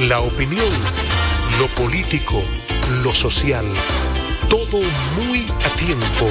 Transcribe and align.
la 0.00 0.20
opinión, 0.20 0.70
lo 1.58 1.66
político, 1.68 2.42
lo 3.02 3.12
social, 3.12 3.64
todo 4.48 4.80
muy 5.16 5.44
a 5.64 5.68
tiempo, 5.76 6.28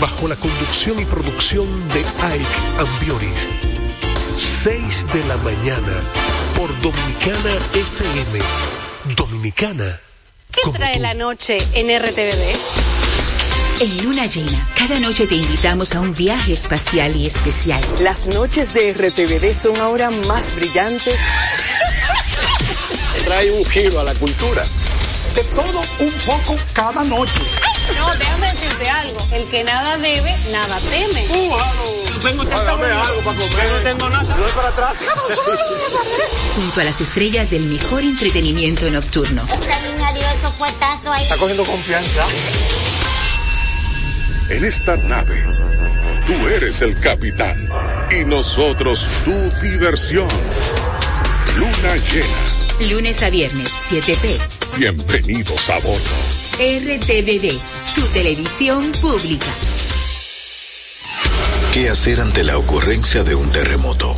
bajo 0.00 0.26
la 0.26 0.34
conducción 0.34 0.98
y 0.98 1.04
producción 1.04 1.66
de 1.90 2.00
Ike 2.00 2.46
Ambioris. 2.78 3.48
6 4.36 5.12
de 5.12 5.24
la 5.26 5.36
mañana 5.38 6.00
por 6.56 6.68
Dominicana 6.80 7.50
FM. 7.72 8.40
Dominicana. 9.16 10.00
¿Qué 10.50 10.70
trae 10.72 10.98
la 10.98 11.14
noche 11.14 11.58
en 11.74 11.86
RTVD? 11.86 12.56
En 13.80 14.04
Luna 14.04 14.26
Llena, 14.26 14.68
cada 14.76 15.00
noche 15.00 15.26
te 15.26 15.34
invitamos 15.36 15.94
a 15.94 16.00
un 16.00 16.14
viaje 16.14 16.52
espacial 16.52 17.16
y 17.16 17.26
especial. 17.26 17.80
Las 18.00 18.26
noches 18.26 18.74
de 18.74 18.92
RTVD 18.92 19.54
son 19.54 19.76
ahora 19.78 20.10
más 20.10 20.54
brillantes. 20.54 21.16
Trae 23.32 23.50
un 23.50 23.64
giro 23.64 23.98
a 23.98 24.04
la 24.04 24.12
cultura. 24.16 24.62
De 25.34 25.42
todo 25.44 25.80
un 26.00 26.12
poco 26.26 26.54
cada 26.74 27.02
noche. 27.02 27.40
No, 27.96 28.14
déjame 28.14 28.52
decirte 28.52 28.90
algo. 28.90 29.26
El 29.32 29.48
que 29.48 29.64
nada 29.64 29.96
debe, 29.96 30.36
nada 30.50 30.78
teme. 30.90 31.26
Tengo 31.26 31.58
algo 31.58 32.44
para 32.44 32.72
comer. 32.72 32.92
No 32.92 33.78
tengo 33.84 34.10
nada. 34.10 34.36
No 34.36 34.46
es 34.46 34.52
para 34.52 34.68
atrás. 34.68 34.98
Junto 36.56 36.80
a 36.82 36.84
las 36.84 37.00
estrellas 37.00 37.48
del 37.48 37.62
mejor 37.62 38.02
entretenimiento 38.02 38.90
nocturno. 38.90 39.42
Esta 39.44 39.80
niña 39.80 40.12
dio 40.12 40.28
esos 40.38 40.52
puestazos 40.56 41.06
ahí. 41.06 41.22
Está 41.22 41.38
cogiendo 41.38 41.64
confianza. 41.64 42.26
En 44.50 44.62
esta 44.62 44.98
nave, 44.98 45.42
tú 46.26 46.48
eres 46.48 46.82
el 46.82 47.00
capitán 47.00 47.66
y 48.10 48.26
nosotros 48.26 49.08
tu 49.24 49.32
diversión. 49.62 50.28
Luna 51.56 51.96
llena. 51.96 52.51
Lunes 52.80 53.22
a 53.22 53.30
viernes, 53.30 53.92
7p. 53.92 54.38
Bienvenidos 54.76 55.70
a 55.70 55.78
bordo. 55.78 56.00
RTVD, 56.58 57.58
tu 57.94 58.06
televisión 58.08 58.90
pública. 59.00 59.46
¿Qué 61.74 61.88
hacer 61.88 62.20
ante 62.20 62.42
la 62.42 62.56
ocurrencia 62.56 63.22
de 63.22 63.34
un 63.34 63.50
terremoto? 63.50 64.16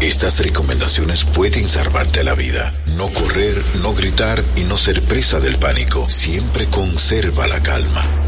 Estas 0.00 0.38
recomendaciones 0.40 1.24
pueden 1.24 1.66
salvarte 1.66 2.22
la 2.22 2.34
vida. 2.34 2.72
No 2.96 3.08
correr, 3.08 3.60
no 3.82 3.94
gritar 3.94 4.44
y 4.56 4.62
no 4.62 4.78
ser 4.78 5.02
presa 5.02 5.40
del 5.40 5.56
pánico. 5.56 6.08
Siempre 6.08 6.66
conserva 6.66 7.48
la 7.48 7.60
calma. 7.62 8.27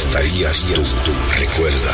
estarías 0.01 0.65
tú, 0.65 0.81
tú. 1.05 1.11
Recuerda, 1.37 1.93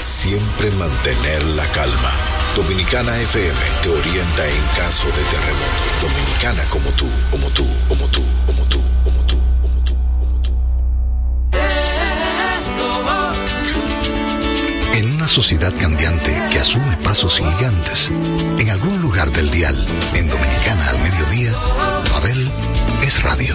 siempre 0.00 0.70
mantener 0.72 1.42
la 1.56 1.66
calma. 1.72 2.10
Dominicana 2.56 3.16
FM 3.16 3.58
te 3.82 3.88
orienta 3.90 4.48
en 4.48 4.62
caso 4.76 5.06
de 5.06 5.22
terremoto. 5.32 5.82
Dominicana 6.02 6.64
como 6.68 6.90
tú, 6.90 7.08
como 7.30 7.48
tú, 7.50 7.66
como 7.88 8.06
tú, 8.08 8.22
como 8.46 8.64
tú, 8.66 8.80
como 9.04 9.24
tú, 9.26 9.36
como 9.62 9.80
tú. 9.84 9.96
En 14.94 15.14
una 15.14 15.28
sociedad 15.28 15.72
cambiante 15.80 16.32
que 16.50 16.58
asume 16.58 16.96
pasos 16.98 17.38
gigantes, 17.38 18.10
en 18.58 18.70
algún 18.70 19.00
lugar 19.00 19.30
del 19.30 19.50
dial, 19.50 19.76
en 20.14 20.28
Dominicana 20.28 20.88
al 20.90 20.98
mediodía, 20.98 21.52
Babel 22.12 22.50
es 23.02 23.22
radio. 23.22 23.54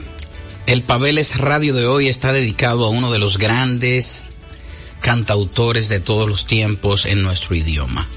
el 0.71 0.83
Pabeles 0.83 1.35
Radio 1.35 1.73
de 1.73 1.85
hoy 1.85 2.07
está 2.07 2.31
dedicado 2.31 2.85
a 2.85 2.89
uno 2.89 3.11
de 3.11 3.19
los 3.19 3.37
grandes 3.37 4.31
cantautores 5.01 5.89
de 5.89 5.99
todos 5.99 6.29
los 6.29 6.45
tiempos 6.45 7.05
en 7.05 7.23
nuestro 7.23 7.57
idioma. 7.57 8.07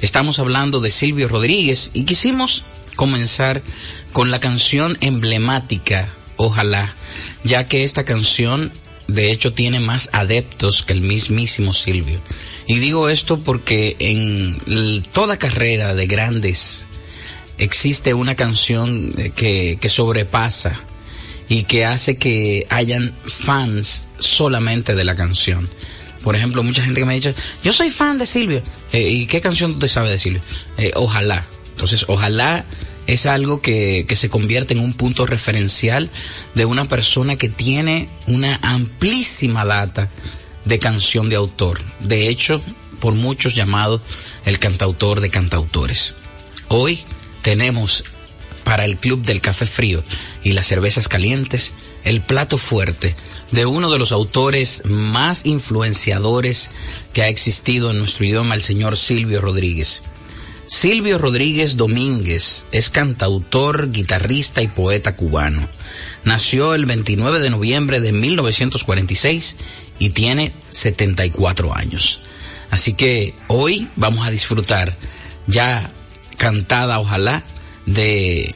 Estamos 0.00 0.38
hablando 0.38 0.80
de 0.80 0.92
Silvio 0.92 1.26
Rodríguez 1.26 1.90
y 1.94 2.04
quisimos 2.04 2.62
comenzar 2.94 3.60
con 4.12 4.30
la 4.30 4.38
canción 4.38 4.96
emblemática, 5.00 6.08
Ojalá, 6.36 6.94
ya 7.42 7.66
que 7.66 7.82
esta 7.82 8.04
canción 8.04 8.70
de 9.08 9.32
hecho 9.32 9.50
tiene 9.50 9.80
más 9.80 10.08
adeptos 10.12 10.84
que 10.84 10.92
el 10.92 11.00
mismísimo 11.00 11.74
Silvio. 11.74 12.20
Y 12.68 12.78
digo 12.78 13.08
esto 13.08 13.40
porque 13.40 13.96
en 13.98 15.02
toda 15.12 15.38
carrera 15.38 15.96
de 15.96 16.06
grandes 16.06 16.86
existe 17.58 18.14
una 18.14 18.36
canción 18.36 19.12
que, 19.34 19.76
que 19.80 19.88
sobrepasa 19.88 20.80
y 21.48 21.64
que 21.64 21.84
hace 21.84 22.16
que 22.16 22.66
hayan 22.70 23.14
fans 23.24 24.04
solamente 24.18 24.94
de 24.94 25.04
la 25.04 25.14
canción. 25.14 25.68
Por 26.22 26.34
ejemplo, 26.34 26.62
mucha 26.62 26.82
gente 26.82 27.00
que 27.00 27.06
me 27.06 27.12
ha 27.12 27.16
dicho, 27.16 27.34
yo 27.62 27.72
soy 27.72 27.90
fan 27.90 28.18
de 28.18 28.26
Silvio. 28.26 28.62
Eh, 28.92 29.08
¿Y 29.08 29.26
qué 29.26 29.40
canción 29.40 29.78
te 29.78 29.86
sabe 29.86 30.10
de 30.10 30.18
Silvio? 30.18 30.42
Eh, 30.76 30.90
ojalá. 30.94 31.46
Entonces, 31.70 32.06
ojalá 32.08 32.64
es 33.06 33.26
algo 33.26 33.60
que, 33.60 34.06
que 34.08 34.16
se 34.16 34.28
convierte 34.28 34.74
en 34.74 34.80
un 34.80 34.92
punto 34.94 35.26
referencial 35.26 36.10
de 36.54 36.64
una 36.64 36.88
persona 36.88 37.36
que 37.36 37.48
tiene 37.48 38.08
una 38.26 38.58
amplísima 38.62 39.64
data 39.64 40.10
de 40.64 40.78
canción 40.78 41.28
de 41.28 41.36
autor. 41.36 41.80
De 42.00 42.28
hecho, 42.28 42.60
por 42.98 43.14
muchos 43.14 43.54
llamado 43.54 44.02
el 44.46 44.58
cantautor 44.58 45.20
de 45.20 45.30
cantautores. 45.30 46.16
Hoy 46.68 47.04
tenemos 47.42 48.04
para 48.66 48.84
el 48.84 48.96
Club 48.96 49.22
del 49.22 49.40
Café 49.40 49.64
Frío 49.64 50.02
y 50.42 50.50
las 50.50 50.66
cervezas 50.66 51.06
calientes, 51.06 51.72
el 52.02 52.20
plato 52.20 52.58
fuerte 52.58 53.14
de 53.52 53.64
uno 53.64 53.92
de 53.92 53.98
los 54.00 54.10
autores 54.10 54.82
más 54.86 55.46
influenciadores 55.46 56.72
que 57.12 57.22
ha 57.22 57.28
existido 57.28 57.92
en 57.92 57.98
nuestro 58.00 58.24
idioma, 58.24 58.56
el 58.56 58.62
señor 58.62 58.96
Silvio 58.96 59.40
Rodríguez. 59.40 60.02
Silvio 60.66 61.16
Rodríguez 61.16 61.76
Domínguez 61.76 62.66
es 62.72 62.90
cantautor, 62.90 63.92
guitarrista 63.92 64.62
y 64.62 64.66
poeta 64.66 65.14
cubano. 65.14 65.68
Nació 66.24 66.74
el 66.74 66.86
29 66.86 67.38
de 67.38 67.50
noviembre 67.50 68.00
de 68.00 68.10
1946 68.10 69.58
y 70.00 70.10
tiene 70.10 70.52
74 70.70 71.72
años. 71.72 72.20
Así 72.72 72.94
que 72.94 73.32
hoy 73.46 73.88
vamos 73.94 74.26
a 74.26 74.30
disfrutar 74.32 74.98
ya 75.46 75.92
cantada, 76.36 76.98
ojalá, 76.98 77.44
de 77.86 78.54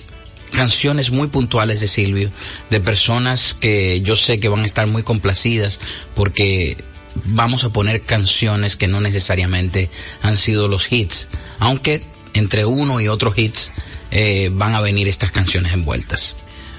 canciones 0.52 1.10
muy 1.10 1.28
puntuales 1.28 1.80
de 1.80 1.88
Silvio, 1.88 2.30
de 2.70 2.80
personas 2.80 3.54
que 3.54 4.00
yo 4.02 4.16
sé 4.16 4.40
que 4.40 4.48
van 4.48 4.62
a 4.62 4.66
estar 4.66 4.86
muy 4.86 5.02
complacidas 5.02 5.80
porque 6.14 6.76
vamos 7.24 7.64
a 7.64 7.70
poner 7.70 8.02
canciones 8.02 8.76
que 8.76 8.88
no 8.88 9.00
necesariamente 9.00 9.90
han 10.22 10.36
sido 10.36 10.68
los 10.68 10.90
hits, 10.92 11.28
aunque 11.58 12.02
entre 12.34 12.64
uno 12.64 13.00
y 13.00 13.08
otro 13.08 13.32
hits 13.34 13.72
eh, 14.10 14.50
van 14.52 14.74
a 14.74 14.80
venir 14.80 15.08
estas 15.08 15.30
canciones 15.30 15.72
envueltas. 15.72 16.36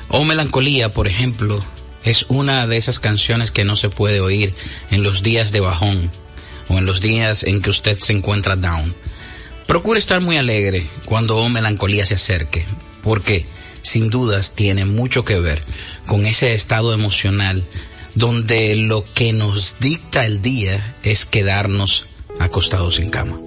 O 0.10 0.24
Melancolía, 0.26 0.94
por 0.94 1.08
ejemplo, 1.08 1.64
es 2.04 2.26
una 2.28 2.68
de 2.68 2.78
esas 2.78 3.00
canciones 3.00 3.52
que 3.52 3.64
no 3.64 3.76
se 3.76 3.90
puede 3.90 4.20
oír 4.20 4.54
en 4.90 5.04
los 5.04 5.24
días 5.24 5.52
de 5.52 5.62
bajón 5.62 6.12
o 6.68 6.78
en 6.78 6.86
los 6.86 7.02
días 7.02 7.44
en 7.44 7.62
que 7.62 7.70
usted 7.70 7.98
se 8.00 8.14
encuentra 8.14 8.56
down 8.56 8.94
Procure 9.72 10.00
estar 10.00 10.20
muy 10.20 10.36
alegre 10.36 10.86
cuando 11.06 11.48
Melancolía 11.48 12.06
se 12.06 12.16
acerque, 12.16 12.66
porque 13.02 13.46
sin 13.82 14.10
dudas 14.10 14.54
tiene 14.54 14.84
mucho 14.84 15.24
que 15.24 15.40
ver 15.40 15.64
con 16.08 16.26
ese 16.26 16.54
estado 16.54 16.92
emocional 16.92 17.66
donde 18.14 18.76
lo 18.76 19.06
que 19.14 19.32
nos 19.32 19.78
dicta 19.80 20.26
el 20.26 20.42
día 20.42 20.98
es 21.04 21.24
quedarnos 21.24 22.08
acostados 22.38 23.00
en 23.00 23.12
cama. 23.12 23.40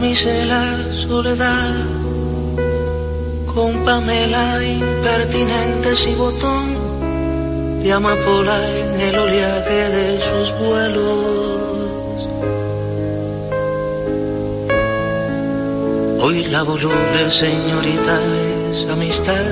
Mí 0.00 0.14
la 0.46 0.92
soledad, 0.92 1.74
con 3.46 3.84
Pamela 3.84 4.64
impertinente 4.64 5.88
y 6.08 6.14
botón 6.14 7.82
de 7.82 7.92
amapola 7.92 8.56
en 8.78 9.00
el 9.00 9.18
oleaje 9.18 9.88
de 9.88 10.20
sus 10.20 10.58
vuelos. 10.58 11.58
Hoy 16.20 16.44
la 16.46 16.62
voluble 16.62 17.30
señorita 17.30 18.20
es 18.70 18.86
amistad 18.88 19.46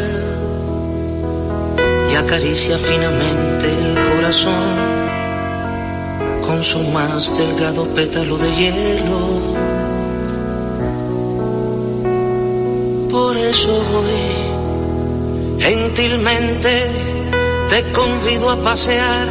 y 2.10 2.14
acaricia 2.14 2.78
finamente 2.78 3.66
el 3.66 3.94
corazón 4.10 4.96
con 6.46 6.62
su 6.62 6.78
más 6.90 7.36
delgado 7.36 7.84
pétalo 7.94 8.38
de 8.38 8.50
hielo. 8.54 9.75
Eso 13.36 13.68
hoy 13.68 15.60
gentilmente 15.60 16.90
te 17.68 17.82
convido 17.92 18.50
a 18.50 18.56
pasear 18.62 19.28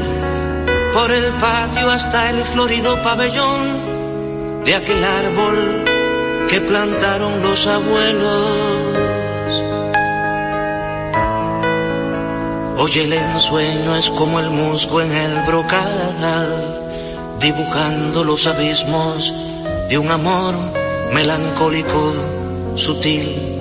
por 0.93 1.11
el 1.11 1.31
patio 1.33 1.89
hasta 1.91 2.29
el 2.29 2.43
florido 2.43 3.01
pabellón 3.03 4.63
de 4.63 4.75
aquel 4.75 5.03
árbol 5.03 5.83
que 6.49 6.61
plantaron 6.61 7.41
los 7.41 7.67
abuelos. 7.67 8.85
Hoy 12.77 12.91
el 12.99 13.13
ensueño 13.13 13.95
es 13.95 14.09
como 14.09 14.39
el 14.39 14.49
musgo 14.49 15.01
en 15.01 15.11
el 15.11 15.41
brocal, 15.47 16.79
dibujando 17.39 18.23
los 18.23 18.47
abismos 18.47 19.33
de 19.89 19.97
un 19.97 20.09
amor 20.11 20.53
melancólico, 21.13 22.13
sutil, 22.75 23.54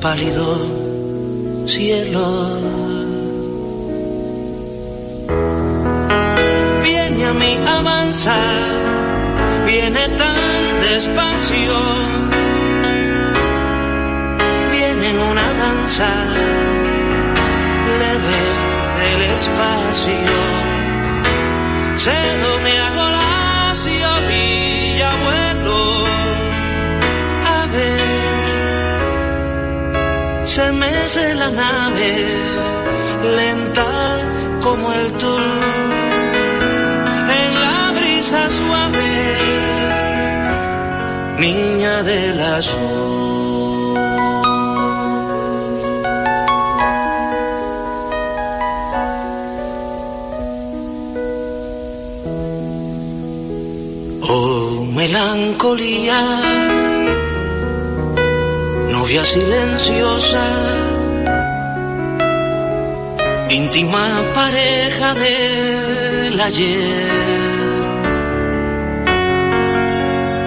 pálido, 0.00 1.66
cielo. 1.66 2.26
Viene 6.82 7.24
a 7.26 7.32
mí 7.32 7.58
avanza, 7.78 8.36
viene 9.66 10.08
tan 10.08 10.80
despacio, 10.80 11.74
viene 14.70 15.10
en 15.10 15.18
una 15.18 15.52
danza 15.64 16.08
leve 18.00 18.40
del 18.98 19.20
espacio. 19.34 20.38
Cedo 21.96 22.50
mi 22.64 22.76
agolacio, 22.90 24.17
se 30.58 30.72
mece 30.72 31.34
la 31.36 31.50
nave, 31.50 32.10
lenta 33.38 33.90
como 34.64 34.86
el 34.92 35.06
tul. 35.20 35.46
En 37.40 37.50
la 37.64 37.80
brisa 37.96 38.40
suave, 38.58 39.12
niña 41.44 41.94
del 42.10 42.38
azul. 42.58 43.98
Oh, 54.30 54.84
melancolía, 54.96 56.20
novia 59.08 59.24
silenciosa, 59.24 60.44
íntima 63.48 64.04
pareja 64.34 65.14
del 65.14 66.38
ayer. 66.38 67.84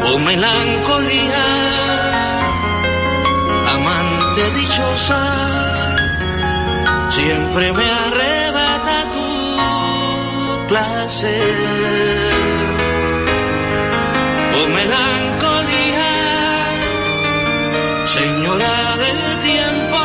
Oh, 0.03 0.19
melancolía, 0.19 1.45
amante 3.77 4.43
dichosa, 4.59 5.23
siempre 7.09 7.73
me 7.73 7.87
arrebata 8.05 8.97
tu 9.15 9.29
placer 10.69 11.81
oh 14.53 14.67
melancolía, 14.77 16.10
señora 18.17 18.75
del 19.03 19.19
tiempo, 19.49 20.01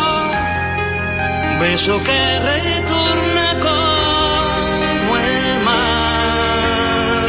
beso 1.60 1.94
que 2.06 2.20
retorna 2.52 3.48
como 3.66 5.10
el 5.32 5.46
mar. 5.68 7.26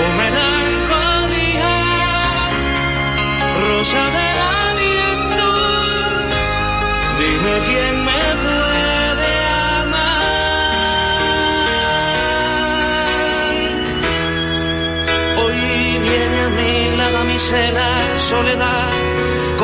Oh 0.00 0.10
melancolía, 0.22 1.74
rosa 3.60 4.04
del 4.16 4.38
aliento, 4.68 5.50
dime 7.20 7.54
quién 7.68 7.94
me 8.08 8.24
puede 8.42 9.32
amar. 9.82 10.16
Hoy 15.42 15.60
viene 16.06 16.38
a 16.48 16.50
mí 16.58 16.74
la 16.96 17.08
damisela 17.10 17.88
soledad 18.30 19.05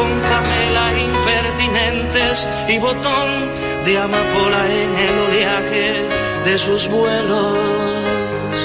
con 0.03 0.21
camela 0.21 0.87
impertinentes 1.09 2.49
y 2.69 2.79
botón 2.79 3.31
de 3.85 3.99
amapola 3.99 4.63
en 4.83 4.91
el 5.07 5.19
oleaje 5.27 5.89
de 6.45 6.59
sus 6.59 6.89
vuelos. 6.89 8.59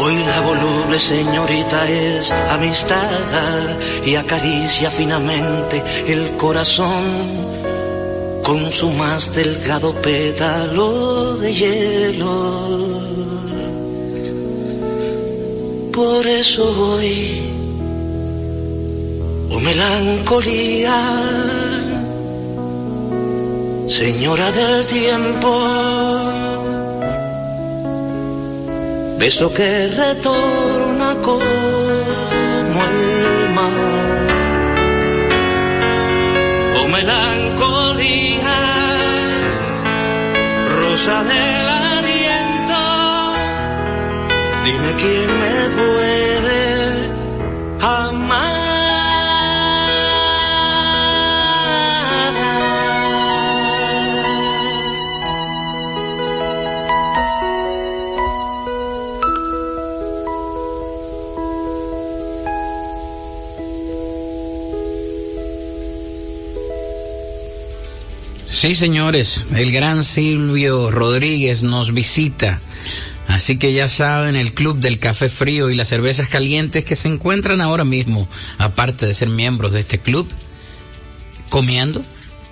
Hoy 0.00 0.16
la 0.30 0.40
voluble 0.50 0.98
señorita 1.00 1.88
es 1.88 2.30
amistad 2.50 3.78
y 4.06 4.14
acaricia 4.14 4.90
finamente 4.90 5.82
el 6.06 6.36
corazón 6.36 7.04
con 8.44 8.70
su 8.70 8.90
más 8.92 9.34
delgado 9.34 9.92
pétalo 10.02 11.36
de 11.36 11.52
hielo. 11.52 13.04
Por 15.92 16.26
eso 16.26 16.64
hoy, 16.92 17.53
oh 19.50 19.60
melancolía, 19.60 20.96
señora 23.88 24.50
del 24.52 24.86
tiempo, 24.86 25.50
beso 29.18 29.52
que 29.52 29.88
retorna 29.88 31.14
como 31.22 31.42
el 32.90 33.50
mar. 33.54 33.72
Oh 36.80 36.88
melancolía, 36.88 38.56
rosa 40.78 41.22
del 41.24 41.68
aliento, 41.90 42.80
dime 44.64 44.90
quién 45.00 45.28
me 45.42 45.56
puede 45.76 46.64
amar. 47.80 48.63
Sí, 68.64 68.74
señores, 68.74 69.44
el 69.54 69.72
gran 69.72 70.02
Silvio 70.02 70.90
Rodríguez 70.90 71.64
nos 71.64 71.92
visita. 71.92 72.62
Así 73.28 73.58
que 73.58 73.74
ya 73.74 73.88
saben, 73.88 74.36
el 74.36 74.54
Club 74.54 74.78
del 74.78 74.98
Café 74.98 75.28
Frío 75.28 75.68
y 75.68 75.74
las 75.74 75.88
Cervezas 75.88 76.30
Calientes 76.30 76.82
que 76.82 76.96
se 76.96 77.08
encuentran 77.08 77.60
ahora 77.60 77.84
mismo, 77.84 78.26
aparte 78.56 79.04
de 79.04 79.12
ser 79.12 79.28
miembros 79.28 79.74
de 79.74 79.80
este 79.80 79.98
club, 79.98 80.26
comiendo. 81.50 82.02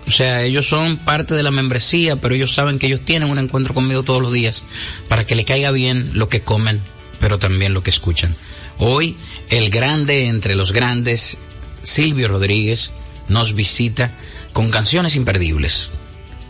O 0.06 0.10
sea, 0.10 0.42
ellos 0.42 0.68
son 0.68 0.98
parte 0.98 1.32
de 1.32 1.42
la 1.42 1.50
membresía, 1.50 2.16
pero 2.16 2.34
ellos 2.34 2.52
saben 2.52 2.78
que 2.78 2.88
ellos 2.88 3.00
tienen 3.06 3.30
un 3.30 3.38
encuentro 3.38 3.72
conmigo 3.72 4.02
todos 4.02 4.20
los 4.20 4.34
días 4.34 4.64
para 5.08 5.24
que 5.24 5.34
le 5.34 5.46
caiga 5.46 5.70
bien 5.70 6.10
lo 6.12 6.28
que 6.28 6.42
comen, 6.42 6.82
pero 7.20 7.38
también 7.38 7.72
lo 7.72 7.82
que 7.82 7.88
escuchan. 7.88 8.36
Hoy, 8.76 9.16
el 9.48 9.70
grande 9.70 10.26
entre 10.26 10.56
los 10.56 10.74
grandes, 10.74 11.38
Silvio 11.82 12.28
Rodríguez, 12.28 12.92
nos 13.28 13.54
visita 13.54 14.12
con 14.52 14.70
canciones 14.70 15.16
imperdibles. 15.16 15.88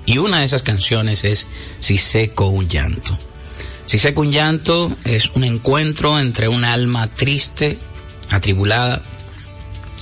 Y 0.06 0.18
una 0.18 0.40
de 0.40 0.44
esas 0.44 0.62
canciones 0.62 1.24
es 1.24 1.46
Si 1.80 1.98
seco 1.98 2.48
un 2.48 2.68
llanto. 2.68 3.18
Si 3.86 3.98
seco 3.98 4.22
un 4.22 4.32
llanto 4.32 4.96
es 5.04 5.30
un 5.34 5.44
encuentro 5.44 6.18
entre 6.18 6.48
un 6.48 6.64
alma 6.64 7.08
triste, 7.08 7.78
atribulada, 8.30 9.02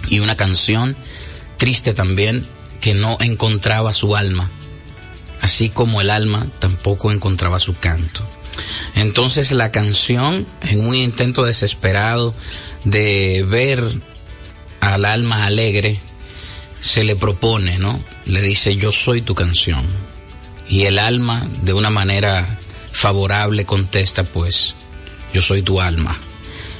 y 0.09 0.21
una 0.21 0.37
canción 0.37 0.97
triste 1.57 1.93
también 1.93 2.47
que 2.81 2.95
no 2.95 3.19
encontraba 3.21 3.93
su 3.93 4.17
alma, 4.17 4.51
así 5.41 5.69
como 5.69 6.01
el 6.01 6.11
alma 6.11 6.47
tampoco 6.59 7.11
encontraba 7.13 7.59
su 7.59 7.75
canto. 7.75 8.27
Entonces 8.95 9.53
la 9.53 9.71
canción, 9.71 10.47
en 10.63 10.87
un 10.87 10.95
intento 10.95 11.45
desesperado 11.45 12.35
de 12.85 13.45
ver 13.49 13.83
al 14.81 15.05
alma 15.05 15.45
alegre, 15.47 16.01
se 16.81 17.05
le 17.05 17.17
propone, 17.17 17.79
¿no? 17.79 18.03
Le 18.27 18.41
dice, 18.41 18.77
yo 18.77 18.93
soy 18.93 19.23
tu 19.23 19.35
canción. 19.35 19.85
Y 20.69 20.85
el 20.85 20.99
alma, 20.99 21.49
de 21.63 21.73
una 21.73 21.91
manera 21.91 22.47
favorable, 22.93 23.65
contesta, 23.65 24.25
pues, 24.25 24.75
yo 25.33 25.43
soy 25.43 25.63
tu 25.63 25.81
alma. 25.81 26.19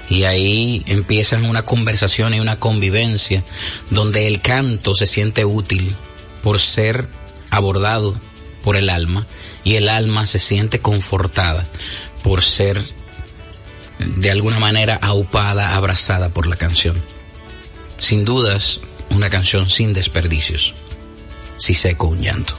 y 0.09 0.25
ahí 0.25 0.83
empiezan 0.87 1.47
una 1.47 1.63
conversación 1.63 2.35
y 2.35 2.41
una 2.41 2.59
convivencia 2.59 3.45
donde 3.91 4.27
el 4.27 4.41
canto 4.41 4.97
se 4.97 5.07
siente 5.07 5.45
útil 5.45 5.95
por 6.43 6.59
ser 6.59 7.09
abordado 7.51 8.19
por 8.65 8.75
el 8.77 8.91
alma 8.91 9.27
y 9.63 9.77
el 9.77 9.89
alma 9.89 10.27
se 10.27 10.41
siente 10.41 10.81
confortada 10.81 11.65
por 12.25 12.43
ser 12.43 12.83
de 13.99 14.31
alguna 14.31 14.59
manera 14.59 14.99
aupada, 15.01 15.77
abrazada 15.77 16.31
por 16.31 16.47
la 16.47 16.57
canción. 16.57 17.01
Sin 17.99 18.25
dudas, 18.25 18.81
una 19.11 19.31
canción 19.31 19.69
sin 19.69 19.93
desperdicios. 19.93 20.75
Si 21.57 21.75
seco 21.75 22.09
un 22.09 22.21
llanto. 22.21 22.55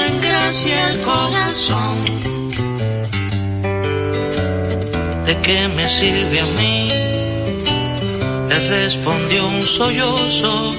En 0.00 0.20
gracia 0.20 0.90
el 0.90 1.00
corazón 1.00 2.22
¿de 5.26 5.40
qué 5.40 5.68
me 5.68 5.88
sirve 5.88 6.40
a 6.40 6.46
mí? 6.58 6.88
Le 8.48 8.58
respondió 8.68 9.46
un 9.48 9.62
sollozo, 9.62 10.74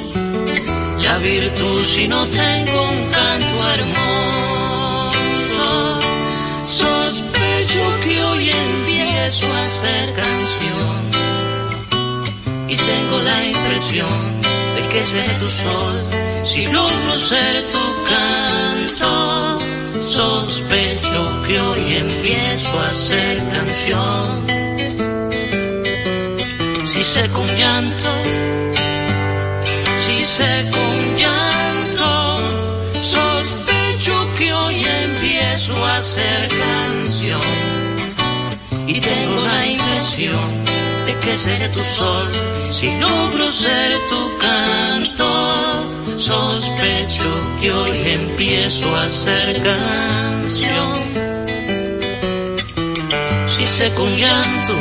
la 0.99 1.17
virtud 1.19 1.85
si 1.85 2.07
no 2.07 2.25
tengo 2.27 2.81
un 2.91 3.01
canto 3.17 3.69
hermoso. 3.75 4.01
Sospecho 6.63 7.83
que 8.03 8.23
hoy 8.23 8.49
empiezo 8.49 9.45
a 9.47 9.65
hacer 9.65 10.13
canción 10.13 11.01
y 12.67 12.75
tengo 12.75 13.21
la 13.21 13.45
impresión 13.45 14.41
de 14.75 14.87
que 14.89 15.05
seré 15.05 15.33
tu 15.39 15.49
sol 15.49 16.32
si 16.43 16.65
logro 16.67 17.17
ser 17.17 17.63
tu 17.71 17.85
canto 18.11 19.53
Sospecho 20.03 21.43
que 21.47 21.59
hoy 21.59 21.93
empiezo 21.95 22.77
a 22.77 22.87
hacer 22.89 23.37
canción. 23.53 24.47
Si 26.87 27.03
sé 27.03 27.29
con 27.29 27.47
llanto, 27.55 28.11
si 30.05 30.25
sé 30.25 30.69
con 30.71 31.15
llanto, 31.15 32.39
sospecho 32.93 34.27
que 34.37 34.53
hoy 34.53 34.85
empiezo 35.03 35.85
a 35.85 35.97
hacer 35.97 36.49
canción. 36.49 37.41
Y 38.87 38.99
tengo 38.99 39.41
la 39.45 39.65
impresión 39.67 40.65
de 41.05 41.17
que 41.17 41.37
seré 41.37 41.69
tu 41.69 41.81
sol 41.81 42.27
si 42.69 42.91
logro 42.99 43.49
ser 43.51 43.97
tu 44.09 44.37
canto 44.37 45.62
Sospecho 46.23 47.51
que 47.59 47.69
hoy 47.69 47.97
empiezo 48.13 48.87
a 48.95 49.03
hacer 49.03 49.61
canción. 49.61 50.93
Si 53.49 53.65
sé 53.65 53.93
con 53.93 54.09
llanto, 54.15 54.73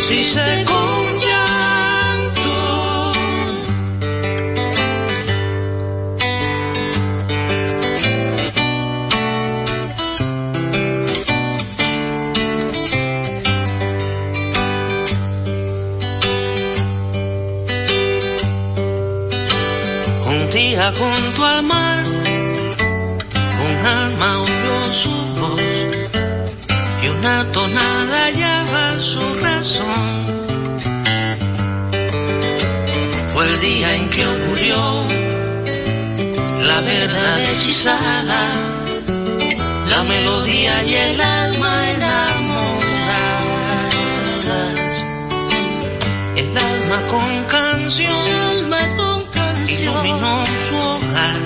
si 0.00 0.24
sé 0.24 0.64
con 0.64 1.20
junto 20.76 21.44
al 21.44 21.62
mar, 21.62 21.98
un 23.64 23.86
alma 23.86 24.38
oyó 24.40 24.92
su 24.92 25.10
voz 25.38 25.60
y 27.00 27.08
una 27.08 27.44
tonada 27.52 28.24
hallaba 28.24 28.98
su 28.98 29.34
razón. 29.40 30.26
Fue 33.32 33.44
el 33.46 33.60
día 33.60 33.94
en 33.94 34.10
que 34.10 34.26
ocurrió 34.26 34.76
la 36.66 36.80
verdad 36.80 37.40
hechizada, 37.52 38.42
la 39.88 40.02
melodía 40.02 40.82
y 40.82 40.94
el 40.94 41.20
alma 41.20 41.90
enamoradas, 41.90 42.64
el 46.36 46.58
alma 46.58 47.02
con 47.06 47.44
canción 47.44 48.33
iluminó 49.94 50.46
su 50.68 50.76
hogar, 50.76 51.40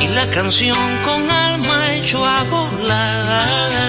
y 0.00 0.08
la 0.08 0.26
canción 0.28 0.78
con 1.04 1.30
alma 1.30 1.94
echó 1.94 2.24
a 2.24 2.42
volar. 2.44 3.88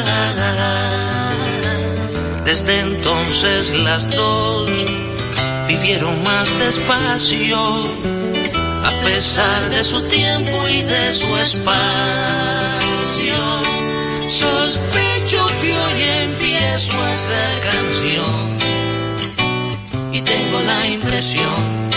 Desde 2.44 2.80
entonces 2.80 3.72
las 3.80 4.10
dos 4.16 4.70
vivieron 5.68 6.24
más 6.24 6.48
despacio, 6.60 7.60
a 8.84 8.92
pesar 9.04 9.70
de 9.70 9.84
su 9.84 10.02
tiempo 10.04 10.68
y 10.70 10.82
de 10.82 11.14
su 11.14 11.38
espacio. 11.38 11.80
Sospecho 14.28 15.46
que 15.62 15.74
hoy 15.74 16.04
empiezo 16.24 16.94
a 17.02 17.12
hacer 17.12 17.60
canción 17.72 18.60
y 20.12 20.22
tengo 20.22 20.60
la 20.62 20.88
impresión 20.88 21.89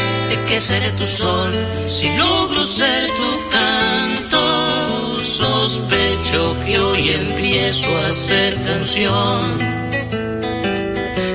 que 0.46 0.60
seré 0.60 0.90
tu 0.92 1.06
sol 1.06 1.52
si 1.86 2.08
logro 2.16 2.64
ser 2.64 3.06
tu 3.08 3.48
canto. 3.50 5.22
Sospecho 5.22 6.56
que 6.64 6.78
hoy 6.78 7.10
empiezo 7.10 7.88
a 7.98 8.06
hacer 8.08 8.54
canción. 8.62 9.58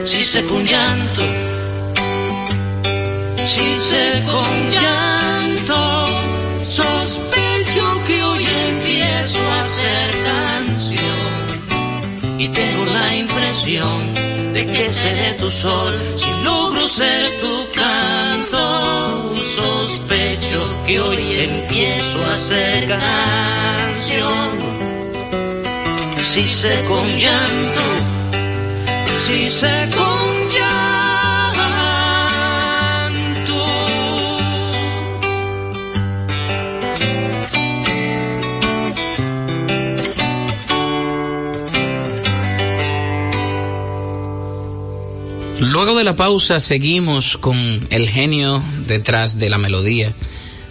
Si 0.05 0.23
sé 0.23 0.43
con 0.45 0.65
llanto, 0.65 1.23
si 3.45 3.75
sé 3.75 4.23
con 4.25 4.71
llanto, 4.75 5.79
sospecho 6.61 7.85
que 8.07 8.23
hoy 8.23 8.45
empiezo 8.69 9.39
a 9.39 9.61
hacer 9.63 10.07
canción. 10.31 11.29
Y 12.39 12.49
tengo 12.49 12.85
la 12.85 13.15
impresión 13.15 14.16
de 14.57 14.65
que 14.65 14.91
seré 14.91 15.33
tu 15.39 15.51
sol 15.51 15.93
si 16.15 16.29
logro 16.43 16.87
ser 16.87 17.23
tu 17.43 17.55
canto. 17.79 19.35
Sospecho 19.59 20.61
que 20.85 20.99
hoy 20.99 21.23
empiezo 21.49 22.17
a 22.25 22.33
hacer 22.33 22.87
canción. 22.87 24.49
Si 26.29 26.43
sé 26.61 26.75
con 26.89 27.07
llanto, 27.23 27.85
si 29.25 29.49
sé 29.49 29.75
con 29.95 30.27
Luego 45.71 45.97
de 45.97 46.05
la 46.05 46.15
pausa 46.15 46.61
seguimos 46.61 47.37
con 47.37 47.57
el 47.89 48.07
genio 48.07 48.63
detrás 48.87 49.37
de 49.37 49.49
la 49.49 49.57
melodía, 49.57 50.13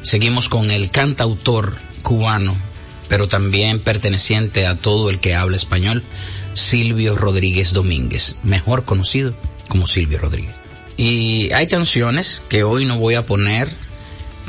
seguimos 0.01 0.49
con 0.49 0.71
el 0.71 0.91
cantautor 0.91 1.77
cubano, 2.01 2.57
pero 3.07 3.29
también 3.29 3.79
perteneciente 3.79 4.67
a 4.67 4.75
todo 4.75 5.11
el 5.11 5.21
que 5.21 5.35
habla 5.35 5.55
español, 5.55 6.03
Silvio 6.55 7.15
Rodríguez 7.15 7.75
Domínguez, 7.75 8.37
mejor 8.43 8.87
conocido 8.87 9.35
como 9.69 9.87
Silvio 9.87 10.19
Rodríguez. 10.19 10.55
Y 10.97 11.53
hay 11.53 11.67
canciones 11.67 12.43
que 12.49 12.65
hoy 12.65 12.87
no 12.87 12.99
voy 12.99 13.17
a 13.17 13.27
poner, 13.27 13.69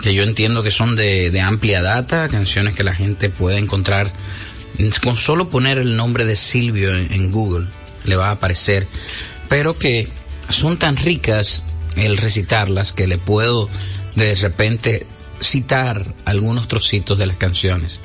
que 0.02 0.14
yo 0.14 0.24
entiendo 0.24 0.64
que 0.64 0.72
son 0.72 0.96
de, 0.96 1.42
amplia 1.42 1.82
data, 1.82 2.30
canciones 2.30 2.74
que 2.74 2.86
la 2.86 2.96
gente 2.96 3.30
puede 3.30 3.58
encontrar 3.58 4.10
con 5.04 5.18
solo 5.18 5.50
poner 5.50 5.78
el 5.78 5.98
nombre 5.98 6.24
de 6.24 6.38
Silvio 6.38 6.96
en, 6.96 7.12
en 7.12 7.32
Google, 7.34 7.68
le 8.06 8.16
va 8.16 8.30
a 8.30 8.32
aparecer, 8.32 8.88
pero 9.50 9.78
que 9.78 10.08
son 10.50 10.78
tan 10.78 10.98
ricas 10.98 11.64
el 11.96 12.18
recitarlas 12.18 12.94
que 12.94 13.08
le 13.08 13.18
puedo 13.18 13.70
de 14.16 14.36
repente 14.36 15.06
citar 15.40 16.16
algunos 16.26 16.68
trocitos 16.68 17.18
de 17.18 17.28
las 17.28 17.38
canciones. 17.38 18.00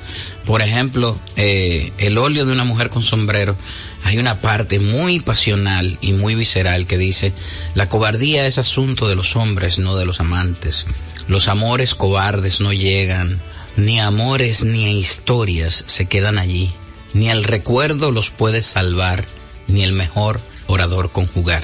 Por 0.45 0.61
ejemplo, 0.61 1.19
eh, 1.35 1.91
El 1.97 2.17
óleo 2.17 2.45
de 2.45 2.51
una 2.51 2.63
mujer 2.63 2.89
con 2.89 3.01
sombrero. 3.01 3.55
Hay 4.03 4.17
una 4.17 4.39
parte 4.41 4.79
muy 4.79 5.19
pasional 5.19 5.97
y 6.01 6.13
muy 6.13 6.35
visceral 6.35 6.85
que 6.85 6.97
dice, 6.97 7.33
la 7.73 7.89
cobardía 7.89 8.45
es 8.45 8.57
asunto 8.57 9.07
de 9.07 9.15
los 9.15 9.35
hombres, 9.35 9.79
no 9.79 9.95
de 9.95 10.05
los 10.05 10.19
amantes. 10.19 10.85
Los 11.27 11.47
amores 11.47 11.95
cobardes 11.95 12.59
no 12.59 12.73
llegan, 12.73 13.39
ni 13.77 13.99
amores 14.01 14.65
ni 14.65 14.99
historias 14.99 15.85
se 15.87 16.05
quedan 16.05 16.37
allí, 16.37 16.73
ni 17.13 17.29
el 17.29 17.45
recuerdo 17.45 18.11
los 18.11 18.29
puede 18.29 18.61
salvar, 18.61 19.25
ni 19.67 19.83
el 19.83 19.93
mejor 19.93 20.41
orador 20.67 21.11
conjugar. 21.11 21.63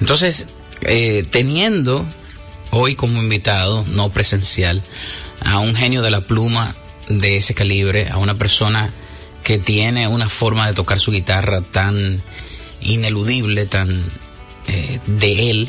Entonces, 0.00 0.48
eh, 0.82 1.24
teniendo 1.30 2.06
hoy 2.70 2.94
como 2.94 3.20
invitado, 3.20 3.84
no 3.92 4.10
presencial, 4.10 4.82
a 5.44 5.58
un 5.58 5.74
genio 5.74 6.02
de 6.02 6.10
la 6.10 6.22
pluma 6.22 6.74
de 7.08 7.36
ese 7.36 7.54
calibre, 7.54 8.08
a 8.08 8.18
una 8.18 8.36
persona 8.38 8.92
que 9.42 9.58
tiene 9.58 10.06
una 10.08 10.28
forma 10.28 10.66
de 10.66 10.74
tocar 10.74 11.00
su 11.00 11.10
guitarra 11.10 11.60
tan 11.60 12.22
ineludible, 12.80 13.66
tan 13.66 14.04
eh, 14.68 15.00
de 15.06 15.50
él, 15.50 15.68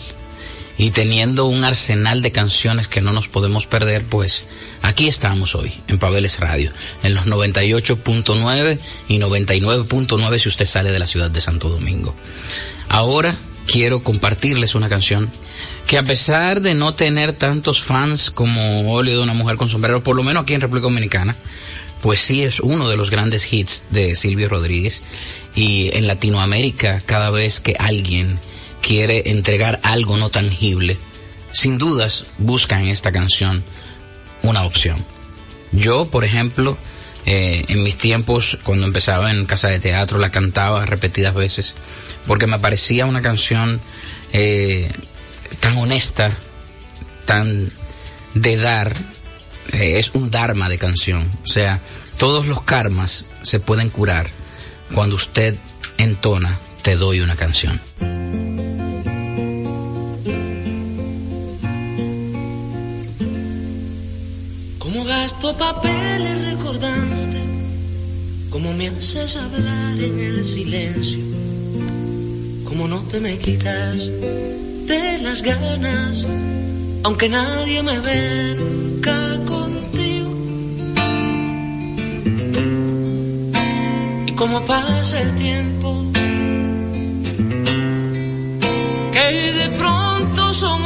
y 0.78 0.91
teniendo 0.91 1.46
un 1.46 1.63
arsenal 1.63 2.22
de 2.22 2.32
canciones 2.32 2.88
que 2.88 3.02
no 3.02 3.12
nos 3.12 3.28
podemos 3.28 3.67
perder, 3.67 4.06
pues 4.06 4.48
aquí 4.82 5.08
estamos 5.08 5.54
hoy 5.56 5.72
en 5.88 6.00
Pabeles 6.00 6.39
Radio, 6.39 6.72
en 7.04 7.13
los 7.13 7.26
98.9 7.26 8.80
y 9.08 9.20
99.9 9.20 10.39
si 10.39 10.50
usted 10.50 10.65
sale 10.65 10.91
de 10.91 11.00
la 11.00 11.06
ciudad 11.06 11.30
de 11.30 11.41
Santo 11.41 11.70
Domingo. 11.70 12.15
Ahora 12.89 13.36
quiero 13.67 14.04
compartirles 14.04 14.76
una 14.76 14.89
canción 14.89 15.30
que 15.88 15.97
a 15.97 16.04
pesar 16.04 16.62
de 16.62 16.74
no 16.74 16.93
tener 16.93 17.34
tantos 17.34 17.82
fans 17.82 18.32
como 18.32 18.93
Óleo 18.93 19.17
de 19.17 19.24
una 19.24 19.34
mujer 19.34 19.58
con 19.58 19.69
sombrero, 19.69 20.04
por 20.04 20.15
lo 20.15 20.24
menos 20.24 20.43
aquí 20.43 20.54
en 20.54 20.62
República 20.62 20.88
Dominicana, 20.88 21.36
pues 22.02 22.19
sí 22.19 22.43
es 22.43 22.60
uno 22.60 22.89
de 22.89 22.97
los 22.97 23.12
grandes 23.12 23.52
hits 23.52 23.84
de 23.91 24.15
Silvio 24.15 24.50
Rodríguez. 24.50 25.02
Y 25.56 25.89
en 25.93 26.08
Latinoamérica, 26.08 27.02
cada 27.06 27.30
vez 27.30 27.60
que 27.60 27.76
alguien 27.78 28.39
quiere 28.82 29.32
entregar 29.32 29.80
algo 29.84 30.17
no 30.17 30.30
tangible, 30.30 30.97
sin 31.52 31.78
dudas 31.78 32.26
busca 32.38 32.80
en 32.80 32.88
esta 32.88 33.12
canción 33.12 33.63
una 34.43 34.63
opción. 34.63 35.04
Yo, 35.71 36.06
por 36.06 36.24
ejemplo, 36.24 36.78
eh, 37.25 37.63
en 37.67 37.84
mis 37.84 37.97
tiempos, 37.97 38.60
cuando 38.63 38.86
empezaba 38.86 39.31
en 39.31 39.45
casa 39.45 39.67
de 39.69 39.79
teatro, 39.79 40.19
la 40.19 40.31
cantaba 40.31 40.86
repetidas 40.86 41.34
veces, 41.34 41.75
porque 42.27 42.47
me 42.47 42.60
parecía 42.60 43.05
una 43.05 43.21
canción 43.21 43.79
eh, 44.34 44.91
tan 45.60 45.77
honesta, 45.77 46.29
tan 47.25 47.71
de 48.34 48.57
dar, 48.57 48.95
eh, 49.73 49.99
es 49.99 50.12
un 50.13 50.31
dharma 50.31 50.69
de 50.69 50.77
canción. 50.77 51.29
O 51.43 51.47
sea, 51.47 51.81
todos 52.17 52.47
los 52.47 52.63
karmas 52.63 53.25
se 53.43 53.60
pueden 53.60 53.89
curar 53.89 54.29
cuando 54.93 55.15
usted 55.15 55.55
entona 55.97 56.60
Te 56.81 56.95
doy 56.95 57.19
una 57.19 57.36
canción. 57.36 57.79
Gasto 65.32 65.56
papeles 65.56 66.52
recordándote, 66.52 67.41
como 68.50 68.74
me 68.74 68.89
haces 68.89 69.38
hablar 69.38 69.98
en 69.98 70.20
el 70.20 70.44
silencio, 70.44 71.24
como 72.65 72.88
no 72.88 73.00
te 73.04 73.22
me 73.22 73.38
quitas 73.38 74.08
de 74.88 75.20
las 75.24 75.41
ganas, 75.41 76.26
aunque 77.04 77.30
nadie 77.30 77.82
me 77.82 78.00
ve 78.00 78.56
nunca 78.60 79.39
contigo. 79.46 80.32
Y 84.28 84.32
como 84.34 84.65
pasa 84.65 85.22
el 85.22 85.36
tiempo, 85.36 86.12
que 89.13 89.28
de 89.62 89.70
pronto 89.78 90.54
son 90.54 90.86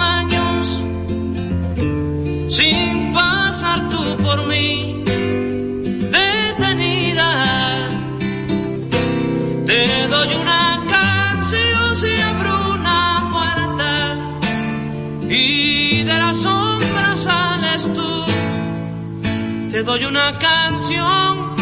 Te 19.76 19.84
doy 19.84 20.06
una 20.06 20.32
canción 20.40 21.54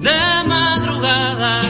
de 0.00 0.20
madrugada 0.46 1.60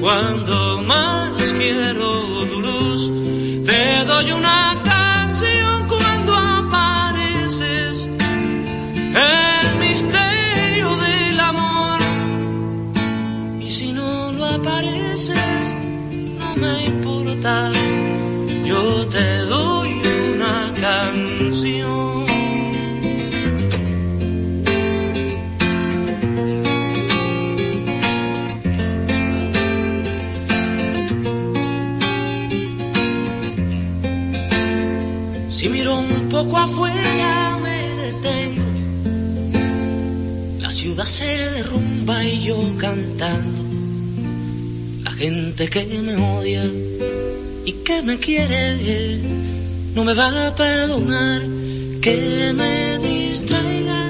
cuando 0.00 0.82
más 0.88 1.30
quiero 1.56 2.10
tu 2.50 2.60
luz. 2.60 3.64
Te 3.64 4.04
doy 4.06 4.32
una 4.32 4.71
afuera 36.62 37.58
me 37.62 37.78
detengo. 38.02 38.64
La 40.60 40.70
ciudad 40.70 41.06
se 41.06 41.24
derrumba 41.56 42.24
y 42.24 42.44
yo 42.44 42.56
cantando. 42.78 43.62
La 45.04 45.12
gente 45.12 45.68
que 45.68 45.84
me 45.84 46.16
odia 46.16 46.64
y 47.64 47.72
que 47.84 48.02
me 48.02 48.18
quiere 48.18 49.20
no 49.94 50.04
me 50.04 50.14
va 50.14 50.48
a 50.48 50.54
perdonar 50.54 51.42
que 52.00 52.52
me 52.54 52.98
distraiga. 52.98 54.00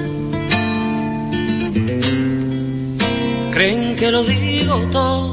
Creen 3.51 3.95
que 3.95 4.11
lo 4.11 4.23
digo 4.23 4.75
todo. 4.91 5.32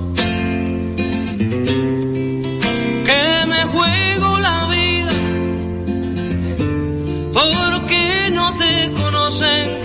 Conocen 9.30 9.82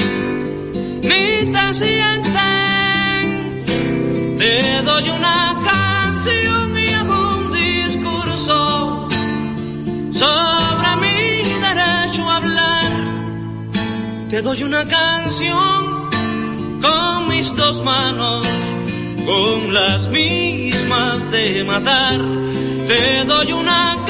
ni 1.01 1.51
te 1.51 1.73
sienten. 1.73 2.43
Te 4.37 4.81
doy 4.83 5.09
una 5.09 5.57
canción 5.63 6.77
y 6.77 6.93
hago 6.93 7.37
un 7.37 7.51
discurso 7.51 9.07
sobre 10.11 10.95
mi 11.01 11.43
derecho 11.67 12.29
a 12.29 12.35
hablar. 12.37 12.91
Te 14.29 14.41
doy 14.41 14.63
una 14.63 14.83
canción 14.85 16.09
con 16.81 17.27
mis 17.29 17.55
dos 17.55 17.83
manos, 17.83 18.47
con 19.25 19.73
las 19.73 20.07
mismas 20.09 21.29
de 21.31 21.63
matar. 21.65 22.19
Te 22.87 23.25
doy 23.25 23.51
una 23.53 24.04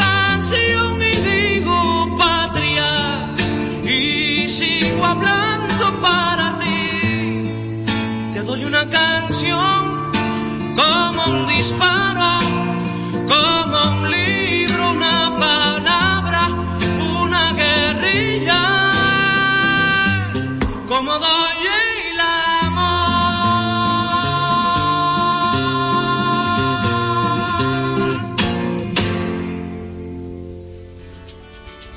como 10.75 11.25
un 11.27 11.47
disparo, 11.47 12.39
como 13.27 13.77
un 13.97 14.11
libro, 14.11 14.91
una 14.91 15.35
palabra, 15.35 16.49
una 17.21 17.53
guerrilla, 17.53 18.61
como 20.88 21.11
doy 21.13 21.67
el 22.11 22.19
amor. 22.19 22.95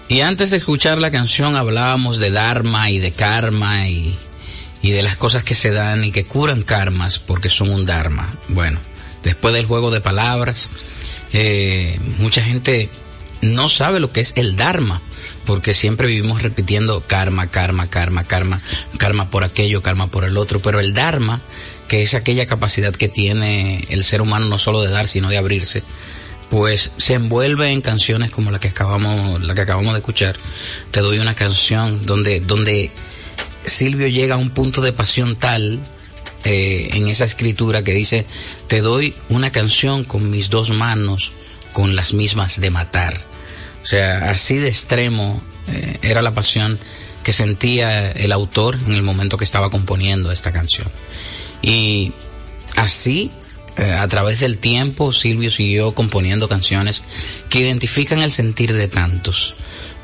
Y 0.08 0.20
antes 0.20 0.50
de 0.50 0.58
escuchar 0.58 0.98
la 0.98 1.10
canción 1.10 1.56
hablábamos 1.56 2.18
de 2.18 2.30
Dharma 2.30 2.90
y 2.90 2.98
de 2.98 3.10
karma 3.10 3.88
y, 3.88 4.16
y 4.88 4.90
de 4.90 5.02
las 5.02 5.18
cosas 5.18 5.44
que 5.44 5.54
se 5.54 5.70
dan 5.70 6.02
y 6.02 6.10
que 6.10 6.24
curan 6.24 6.62
karmas 6.62 7.18
porque 7.18 7.50
son 7.50 7.68
un 7.68 7.84
Dharma. 7.84 8.26
Bueno, 8.48 8.80
después 9.22 9.52
del 9.52 9.66
juego 9.66 9.90
de 9.90 10.00
palabras, 10.00 10.70
eh, 11.34 12.00
mucha 12.16 12.42
gente 12.42 12.88
no 13.42 13.68
sabe 13.68 14.00
lo 14.00 14.12
que 14.12 14.22
es 14.22 14.32
el 14.36 14.56
Dharma 14.56 15.02
porque 15.44 15.74
siempre 15.74 16.06
vivimos 16.06 16.42
repitiendo 16.42 17.02
karma, 17.06 17.48
karma, 17.48 17.90
karma, 17.90 18.24
karma, 18.24 18.62
karma 18.96 19.28
por 19.28 19.44
aquello, 19.44 19.82
karma 19.82 20.06
por 20.06 20.24
el 20.24 20.38
otro, 20.38 20.60
pero 20.60 20.80
el 20.80 20.94
Dharma, 20.94 21.42
que 21.86 22.00
es 22.00 22.14
aquella 22.14 22.46
capacidad 22.46 22.96
que 22.96 23.08
tiene 23.08 23.84
el 23.90 24.02
ser 24.04 24.22
humano 24.22 24.46
no 24.46 24.56
solo 24.56 24.80
de 24.80 24.88
dar, 24.88 25.06
sino 25.06 25.28
de 25.28 25.36
abrirse, 25.36 25.82
pues 26.48 26.92
se 26.96 27.12
envuelve 27.12 27.72
en 27.72 27.82
canciones 27.82 28.30
como 28.30 28.50
la 28.50 28.58
que 28.58 28.68
acabamos, 28.68 29.42
la 29.42 29.54
que 29.54 29.60
acabamos 29.60 29.92
de 29.92 29.98
escuchar. 29.98 30.34
Te 30.92 31.00
doy 31.00 31.18
una 31.18 31.34
canción 31.34 32.06
donde, 32.06 32.40
donde 32.40 32.90
Silvio 33.68 34.08
llega 34.08 34.34
a 34.34 34.38
un 34.38 34.50
punto 34.50 34.80
de 34.80 34.92
pasión 34.92 35.36
tal 35.36 35.80
eh, 36.44 36.90
en 36.92 37.08
esa 37.08 37.24
escritura 37.24 37.82
que 37.82 37.92
dice, 37.92 38.24
te 38.68 38.80
doy 38.80 39.14
una 39.28 39.50
canción 39.50 40.04
con 40.04 40.30
mis 40.30 40.50
dos 40.50 40.70
manos, 40.70 41.32
con 41.72 41.96
las 41.96 42.14
mismas 42.14 42.60
de 42.60 42.70
matar. 42.70 43.18
O 43.82 43.86
sea, 43.86 44.30
así 44.30 44.56
de 44.56 44.68
extremo 44.68 45.42
eh, 45.68 45.98
era 46.02 46.22
la 46.22 46.34
pasión 46.34 46.78
que 47.22 47.32
sentía 47.32 48.10
el 48.12 48.32
autor 48.32 48.78
en 48.86 48.94
el 48.94 49.02
momento 49.02 49.36
que 49.36 49.44
estaba 49.44 49.70
componiendo 49.70 50.32
esta 50.32 50.52
canción. 50.52 50.88
Y 51.60 52.12
así 52.76 53.30
eh, 53.76 53.92
a 53.92 54.08
través 54.08 54.40
del 54.40 54.58
tiempo 54.58 55.12
Silvio 55.12 55.50
siguió 55.50 55.92
componiendo 55.94 56.48
canciones 56.48 57.04
que 57.48 57.60
identifican 57.60 58.22
el 58.22 58.30
sentir 58.30 58.72
de 58.72 58.88
tantos. 58.88 59.54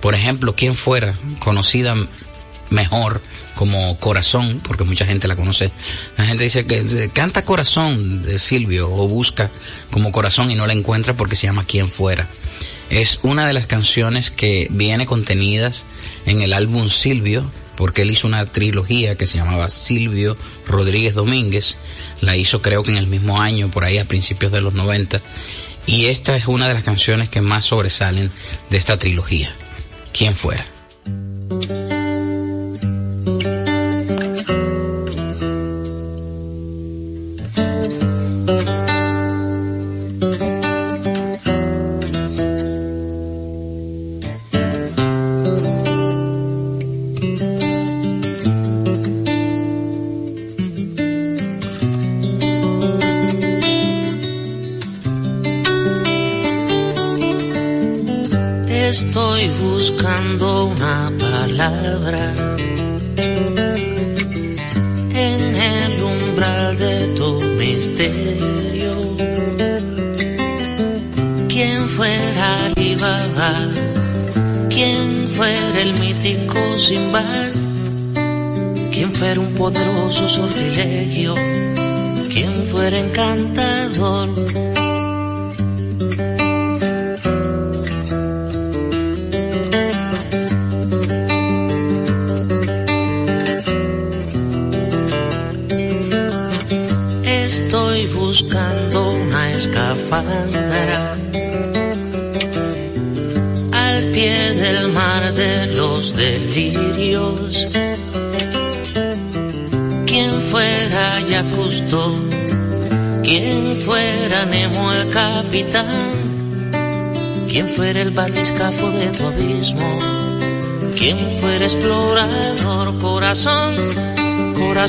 Por 0.00 0.14
ejemplo, 0.14 0.55
¿quién 0.55 0.74
fuera 0.74 1.18
conocida 1.40 1.96
mejor 2.74 3.22
como 3.54 3.98
Corazón? 3.98 4.60
Porque 4.62 4.84
mucha 4.84 5.06
gente 5.06 5.28
la 5.28 5.37
conoce. 5.37 5.72
La 6.18 6.26
gente 6.26 6.44
dice 6.44 6.66
que 6.66 7.10
canta 7.12 7.44
Corazón 7.44 8.22
de 8.22 8.38
Silvio 8.38 8.92
o 8.92 9.08
busca 9.08 9.50
como 9.90 10.12
Corazón 10.12 10.50
y 10.50 10.54
no 10.54 10.66
la 10.66 10.74
encuentra 10.74 11.14
porque 11.14 11.37
se 11.37 11.46
llama 11.46 11.64
¿Quién 11.64 11.88
fuera? 11.88 12.28
Es 12.90 13.20
una 13.22 13.46
de 13.46 13.52
las 13.52 13.66
canciones 13.66 14.30
que 14.30 14.68
viene 14.70 15.06
contenidas 15.06 15.87
en 16.26 16.42
el 16.42 16.52
álbum 16.52 16.88
Silvio 16.88 17.50
porque 17.76 18.02
él 18.02 18.10
hizo 18.10 18.26
una 18.26 18.44
trilogía 18.46 19.16
que 19.16 19.26
se 19.26 19.38
llamaba 19.38 19.68
Silvio 19.68 20.37
Rodríguez 20.66 21.14
Domínguez, 21.14 21.76
la 22.20 22.37
hizo 22.37 22.62
creo 22.62 22.82
que 22.82 22.92
en 22.92 22.98
el 22.98 23.06
mismo 23.06 23.40
año, 23.40 23.70
por 23.70 23.84
ahí 23.84 23.98
a 23.98 24.04
principios 24.04 24.52
de 24.52 24.60
los 24.60 24.74
90, 24.74 25.20
y 25.87 26.06
esta 26.06 26.37
es 26.37 26.46
una 26.46 26.68
de 26.68 26.74
las 26.74 26.84
canciones 26.84 27.28
que 27.28 27.40
más 27.40 27.64
sobresalen 27.66 28.30
de 28.70 28.76
esta 28.76 28.98
trilogía. 28.98 29.54
¿Quién 30.12 30.37
fuera? 30.37 30.64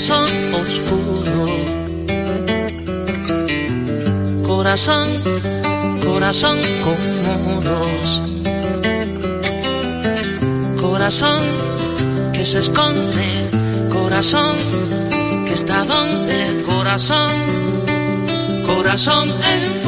Corazón 0.05 0.53
oscuro. 0.53 1.47
Corazón, 4.45 5.09
corazón 6.03 6.57
con 6.83 6.97
muros. 7.23 8.21
Corazón 10.79 11.41
que 12.33 12.45
se 12.45 12.59
esconde, 12.59 13.49
corazón 13.91 14.55
que 15.47 15.53
está 15.53 15.83
donde, 15.85 16.63
corazón, 16.67 17.33
corazón 18.67 19.27
en 19.27 19.81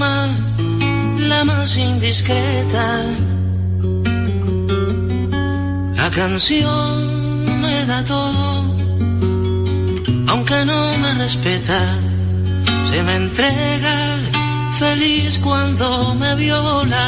la 0.00 1.44
más 1.44 1.76
indiscreta. 1.76 2.86
La 5.96 6.10
canción 6.10 7.60
me 7.60 7.84
da 7.86 8.04
todo, 8.04 8.64
aunque 10.28 10.64
no 10.64 10.98
me 11.02 11.14
respeta, 11.14 11.80
se 12.90 13.02
me 13.02 13.16
entrega 13.16 13.96
feliz 14.78 15.38
cuando 15.38 16.14
me 16.14 16.34
viola. 16.36 17.06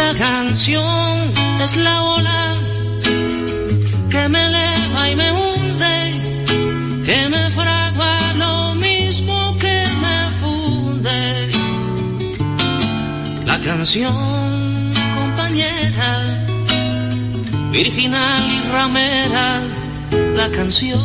La 0.00 0.10
canción 0.18 1.16
es 1.64 1.76
la 1.76 2.02
ola 2.02 2.54
que 4.10 4.28
me 4.28 4.46
eleva 4.46 5.10
y 5.10 5.16
me 5.16 5.45
canción, 13.76 14.14
compañera, 15.14 16.10
virginal 17.72 18.42
y 18.56 18.60
ramera, 18.72 19.60
la 20.34 20.48
canción. 20.50 20.98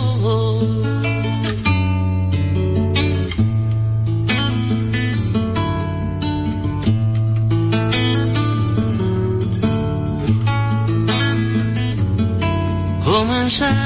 comenzamos 13.03 13.81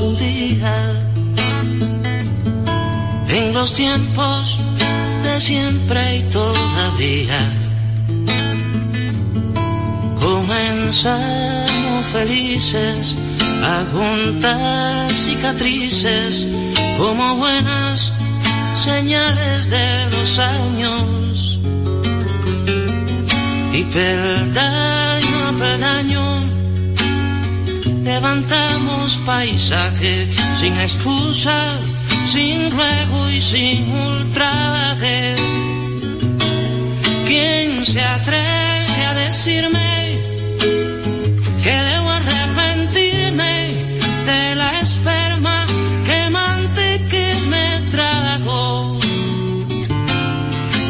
un 0.00 0.16
día 0.18 0.74
en 3.28 3.54
los 3.54 3.72
tiempos 3.72 4.58
siempre 5.42 6.18
y 6.18 6.22
todavía. 6.30 7.40
Comenzamos 10.20 12.06
felices 12.12 13.16
a 13.64 13.84
juntar 13.92 15.10
cicatrices 15.10 16.46
como 16.96 17.36
buenas 17.36 18.12
señales 18.84 19.68
de 19.68 19.88
los 20.12 20.38
años. 20.38 21.60
Y 23.72 23.82
peldaño 23.82 25.38
a 25.48 25.52
peldaño 25.58 26.24
levantamos 28.04 29.18
paisaje 29.26 30.28
sin 30.54 30.76
excusa, 30.76 31.58
sin 32.32 32.70
ruego 32.70 33.30
y 33.30 33.42
sin 33.42 33.92
ultraje. 33.92 35.36
¿Quién 37.26 37.84
se 37.84 38.00
atreve 38.00 39.00
a 39.10 39.14
decirme 39.26 39.90
que 41.62 41.74
debo 41.90 42.08
arrepentirme 42.20 43.54
de 44.30 44.54
la 44.54 44.70
esperma 44.80 45.56
quemante 46.10 46.84
que 47.12 47.26
me 47.52 47.68
trago? 47.90 48.98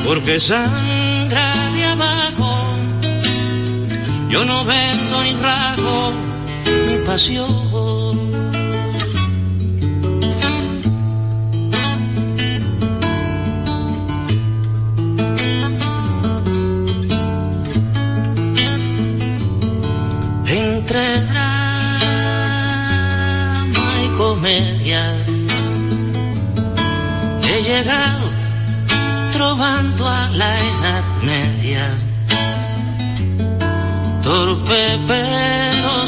Porque 0.07 0.39
sangra 0.39 1.49
de 1.77 1.85
abajo, 1.97 2.53
yo 4.29 4.45
no 4.45 4.65
vendo 4.65 5.17
ni 5.25 5.33
rago 5.49 6.13
mi 6.87 6.97
pasión. 7.05 8.62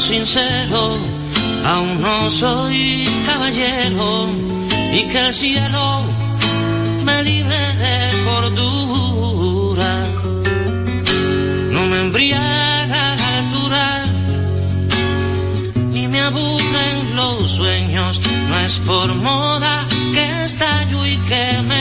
Sincero, 0.05 0.97
aún 1.65 1.99
no 1.99 2.29
soy 2.29 3.07
caballero 3.25 4.29
y 4.93 5.01
que 5.07 5.19
el 5.19 5.33
cielo 5.33 6.01
me 7.03 7.23
libre 7.23 7.57
de 7.83 8.23
cordura. 8.27 9.93
No 11.71 11.81
me 11.87 11.97
embriaga 12.01 13.03
la 13.21 13.37
altura 13.39 14.05
ni 15.91 16.07
me 16.07 16.21
aburren 16.21 17.15
los 17.15 17.49
sueños, 17.49 18.21
no 18.47 18.59
es 18.59 18.77
por 18.79 19.15
moda 19.15 19.87
que 20.13 20.45
estallo 20.45 21.05
y 21.07 21.17
que 21.29 21.61
me 21.63 21.74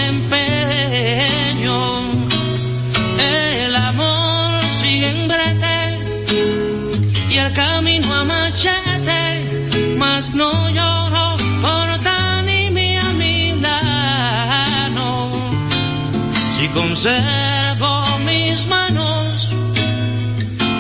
no 10.33 10.71
lloro 10.71 11.37
por 11.61 12.03
Dani 12.03 12.71
mi 12.71 12.97
a 12.97 13.13
Milano. 13.13 15.09
Si 16.57 16.69
conservo 16.69 18.19
mis 18.25 18.67
manos, 18.69 19.51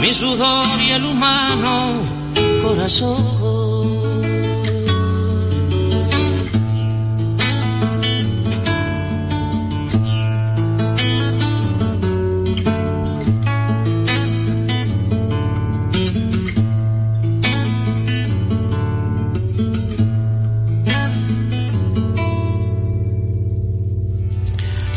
mi 0.00 0.14
sudor 0.14 0.80
y 0.80 0.90
el 0.92 1.04
humano 1.04 1.96
corazón. 2.62 3.43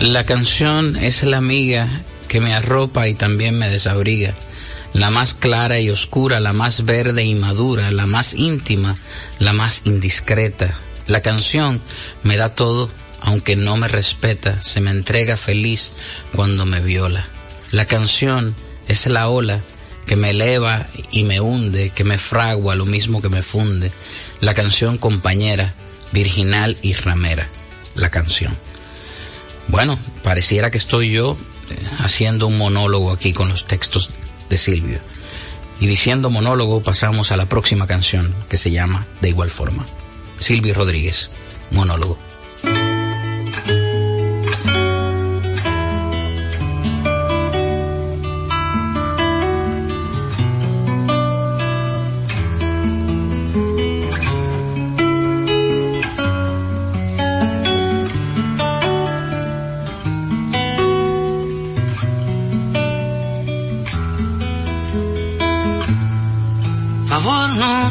La 0.08 0.26
canción 0.26 0.96
es 0.96 1.24
la 1.24 1.36
amiga 1.36 1.90
que 2.30 2.40
me 2.40 2.54
arropa 2.54 3.10
y 3.10 3.14
también 3.14 3.58
me 3.58 3.70
desabriga, 3.70 4.34
la 4.94 5.10
más 5.10 5.34
clara 5.34 5.82
y 5.82 5.90
oscura, 5.90 6.40
la 6.40 6.54
más 6.54 6.86
verde 6.86 7.26
y 7.26 7.36
madura, 7.36 7.92
la 7.92 8.06
más 8.06 8.34
íntima, 8.34 8.98
la 9.38 9.52
más 9.52 9.82
indiscreta. 9.84 10.74
La 11.08 11.22
canción 11.22 11.82
me 12.24 12.38
da 12.38 12.56
todo, 12.56 12.90
aunque 13.20 13.58
no 13.58 13.76
me 13.76 13.90
respeta, 13.90 14.62
se 14.64 14.80
me 14.80 14.92
entrega 14.92 15.36
feliz 15.36 15.92
cuando 16.34 16.66
me 16.66 16.80
viola. 16.80 17.28
La 17.72 17.86
canción 17.86 18.56
es 18.88 19.08
la 19.08 19.28
ola 19.28 19.60
que 20.06 20.16
me 20.16 20.30
eleva 20.30 20.88
y 21.12 21.26
me 21.26 21.42
hunde, 21.42 21.90
que 21.90 22.06
me 22.06 22.18
fragua 22.18 22.76
lo 22.76 22.86
mismo 22.86 23.22
que 23.22 23.28
me 23.28 23.42
funde. 23.42 23.92
La 24.40 24.54
canción 24.54 24.98
compañera, 24.98 25.74
virginal 26.14 26.78
y 26.82 26.94
ramera. 26.94 27.50
La 27.94 28.10
canción. 28.10 28.67
Bueno, 29.68 30.00
pareciera 30.24 30.72
que 30.72 30.78
estoy 30.78 31.12
yo 31.12 31.36
eh, 31.70 31.76
haciendo 32.00 32.48
un 32.48 32.58
monólogo 32.58 33.12
aquí 33.12 33.34
con 33.34 33.50
los 33.50 33.66
textos 33.66 34.10
de 34.50 34.58
Silvio. 34.58 35.00
Y 35.80 35.88
diciendo 35.88 36.30
monólogo 36.30 36.82
pasamos 36.82 37.32
a 37.32 37.38
la 37.38 37.48
próxima 37.48 37.86
canción 37.86 38.34
que 38.50 38.58
se 38.58 38.72
llama 38.72 39.06
De 39.22 39.30
igual 39.30 39.50
forma. 39.50 39.86
Silvio 40.40 40.74
Rodríguez, 40.74 41.30
monólogo. 41.72 42.18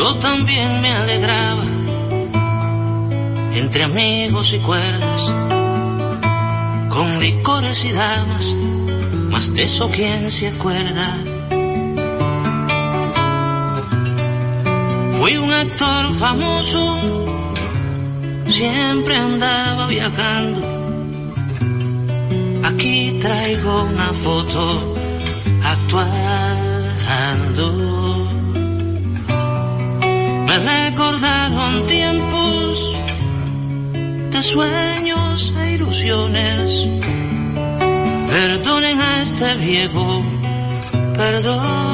Yo 0.00 0.14
también 0.14 0.80
me 0.80 0.90
alegraba 0.90 1.62
entre 3.52 3.82
amigos 3.84 4.54
y 4.54 4.58
cuerdas, 4.60 5.30
con 6.88 7.20
licores 7.20 7.84
y 7.84 7.92
damas, 7.92 8.54
más 9.30 9.52
de 9.52 9.64
eso 9.64 9.90
quién 9.90 10.30
se 10.30 10.48
acuerda. 10.48 11.06
Fui 15.18 15.36
un 15.36 15.52
actor 15.52 16.14
famoso, 16.14 16.82
siempre 18.48 19.16
andaba 19.16 19.86
viajando. 19.86 20.60
Aquí 22.70 23.18
traigo 23.20 23.82
una 23.82 24.10
foto 24.14 24.94
actuando. 25.62 26.70
Me 30.50 30.58
recordaron 30.58 31.86
tiempos 31.86 32.96
de 34.32 34.42
sueños 34.42 35.54
e 35.60 35.74
ilusiones. 35.74 36.88
Perdonen 38.28 38.98
a 39.00 39.22
este 39.22 39.56
viejo, 39.58 40.24
perdón. 41.14 41.90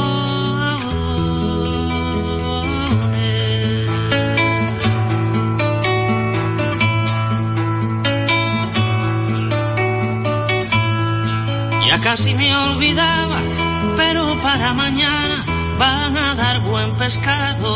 casi 12.03 12.35
me 12.35 12.55
olvidaba, 12.55 13.39
pero 13.97 14.23
para 14.43 14.75
mañana 14.75 15.45
van 15.79 16.17
a 16.17 16.35
dar 16.35 16.61
buen 16.61 16.91
pescado. 16.93 17.76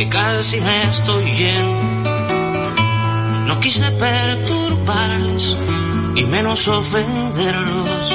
que 0.00 0.08
casi 0.08 0.58
me 0.62 0.82
estoy 0.84 1.24
yendo. 1.40 1.82
No 3.48 3.60
quise 3.60 3.90
perturbarles 3.90 5.56
y 6.16 6.24
menos 6.24 6.66
ofenderlos. 6.68 8.06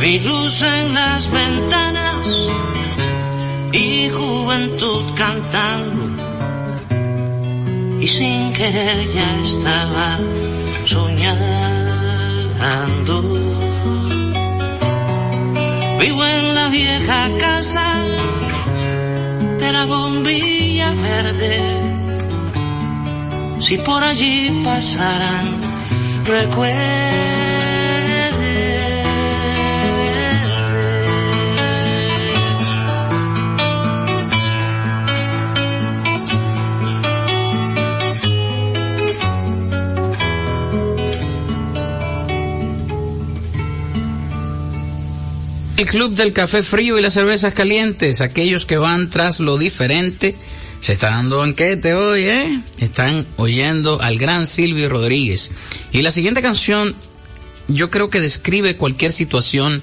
Vi 0.00 0.20
luz 0.20 0.62
en 0.62 0.94
las 0.94 1.28
ventanas 1.30 2.28
y 3.72 4.10
juventud 4.10 5.04
cantando. 5.16 6.02
Y 8.00 8.06
sin 8.06 8.52
querer 8.52 8.98
ya 9.16 9.38
estaba 9.42 10.18
soñando. 10.84 12.02
Vivo 15.98 16.24
en 16.24 16.54
la 16.54 16.68
vieja 16.68 17.28
casa 17.40 18.11
de 19.62 19.72
la 19.72 19.84
bombilla 19.86 20.90
verde. 21.08 21.54
Si 23.60 23.78
por 23.78 24.02
allí 24.02 24.62
pasaran 24.64 25.46
recuerdos 26.24 27.71
El 45.76 45.86
club 45.86 46.14
del 46.14 46.32
café 46.32 46.62
frío 46.62 46.98
y 46.98 47.02
las 47.02 47.14
cervezas 47.14 47.54
calientes, 47.54 48.20
aquellos 48.20 48.66
que 48.66 48.76
van 48.76 49.10
tras 49.10 49.40
lo 49.40 49.56
diferente, 49.56 50.36
se 50.80 50.92
está 50.92 51.10
dando 51.10 51.38
banquete 51.38 51.94
hoy, 51.94 52.24
¿eh? 52.24 52.60
Están 52.78 53.26
oyendo 53.36 54.00
al 54.02 54.18
gran 54.18 54.46
Silvio 54.46 54.88
Rodríguez. 54.88 55.50
Y 55.90 56.02
la 56.02 56.12
siguiente 56.12 56.42
canción, 56.42 56.94
yo 57.68 57.90
creo 57.90 58.10
que 58.10 58.20
describe 58.20 58.76
cualquier 58.76 59.12
situación 59.12 59.82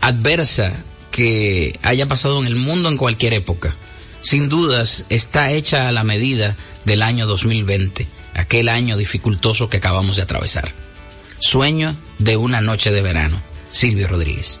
adversa 0.00 0.72
que 1.10 1.78
haya 1.82 2.06
pasado 2.06 2.38
en 2.40 2.46
el 2.46 2.56
mundo 2.56 2.88
en 2.88 2.96
cualquier 2.96 3.32
época. 3.32 3.74
Sin 4.20 4.48
dudas, 4.48 5.06
está 5.08 5.52
hecha 5.52 5.88
a 5.88 5.92
la 5.92 6.04
medida 6.04 6.56
del 6.84 7.02
año 7.02 7.26
2020, 7.26 8.06
aquel 8.34 8.68
año 8.68 8.96
dificultoso 8.96 9.68
que 9.68 9.78
acabamos 9.78 10.16
de 10.16 10.22
atravesar. 10.22 10.70
Sueño 11.38 11.96
de 12.18 12.36
una 12.36 12.60
noche 12.60 12.90
de 12.90 13.00
verano. 13.00 13.40
Silvio 13.70 14.06
Rodríguez. 14.06 14.60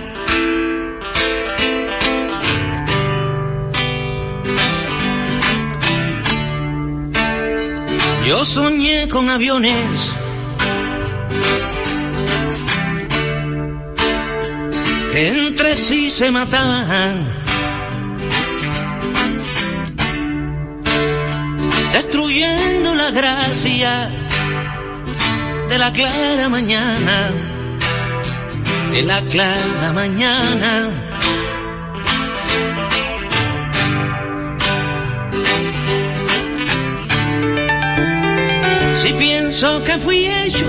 Yo 8.31 8.45
soñé 8.45 9.09
con 9.09 9.29
aviones 9.29 10.13
que 15.11 15.27
entre 15.27 15.75
sí 15.75 16.09
se 16.09 16.31
mataban. 16.31 17.19
Destruyendo 21.91 22.95
la 22.95 23.11
gracia 23.11 24.09
de 25.67 25.77
la 25.77 25.91
clara 25.91 26.47
mañana, 26.47 27.17
de 28.93 29.01
la 29.03 29.21
clara 29.23 29.91
mañana. 29.91 31.10
Si 39.01 39.13
pienso 39.13 39.83
que 39.83 39.93
fui 39.93 40.25
hecho 40.25 40.65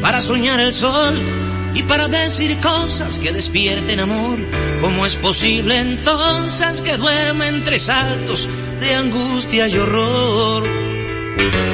para 0.00 0.20
soñar 0.20 0.60
el 0.60 0.72
sol, 0.72 1.14
y 1.78 1.82
para 1.84 2.08
decir 2.08 2.56
cosas 2.58 3.18
que 3.18 3.32
despierten 3.32 4.00
amor. 4.00 4.38
¿Cómo 4.80 5.06
es 5.06 5.14
posible 5.14 5.78
entonces 5.78 6.80
que 6.80 6.96
duerme 6.96 7.46
entre 7.46 7.78
saltos 7.78 8.48
de 8.80 8.94
angustia 8.94 9.68
y 9.68 9.76
horror? 9.76 10.66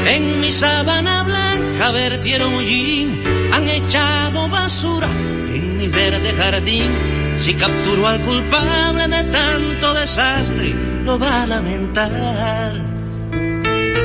En 0.06 0.40
mi 0.40 0.50
sábana 0.50 1.22
blanca 1.22 1.90
vertieron 1.92 2.52
hollín, 2.54 3.22
han 3.52 3.68
echado 3.68 4.48
basura 4.48 5.08
en 5.54 5.78
mi 5.78 5.88
verde 5.88 6.32
jardín. 6.36 6.90
Si 7.38 7.54
capturo 7.54 8.06
al 8.06 8.20
culpable 8.20 9.08
de 9.08 9.24
tanto 9.24 9.94
desastre, 9.94 10.74
lo 11.04 11.18
va 11.18 11.42
a 11.42 11.46
lamentar. 11.46 12.93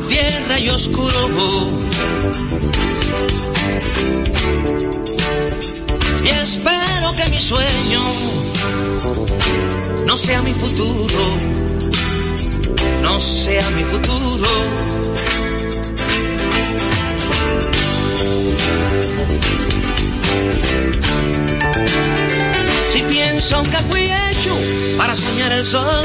tierra 0.00 0.58
y 0.58 0.68
oscuro 0.70 1.28
y 6.24 6.28
espero 6.28 7.12
que 7.16 7.30
mi 7.30 7.38
sueño 7.38 8.00
no 10.06 10.16
sea 10.16 10.42
mi 10.42 10.52
futuro, 10.52 11.36
no 13.02 13.20
sea 13.20 13.70
mi 13.70 13.84
futuro. 13.84 14.48
Si 22.92 23.02
pienso 23.02 23.62
que 23.64 23.76
fui 23.90 24.02
hecho 24.02 24.56
para 24.96 25.14
soñar 25.14 25.52
el 25.52 25.64
sol 25.64 26.04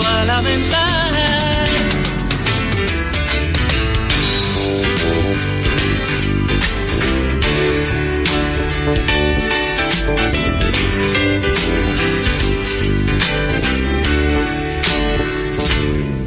A 0.00 0.24
lamentar. 0.24 1.68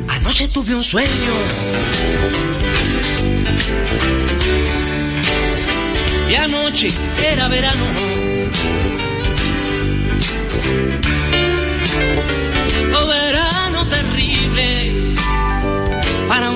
Anoche 0.10 0.48
tuve 0.50 0.76
un 0.76 0.84
sueño. 0.84 1.34
Y 6.30 6.36
anoche 6.36 6.92
era 7.32 7.48
verano. 7.48 7.86
Oh, 12.94 13.25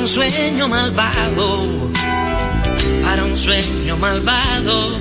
sueño 0.09 0.67
malvado. 0.67 1.91
Para 3.03 3.25
un 3.25 3.37
sueño 3.37 3.95
malvado. 3.97 4.99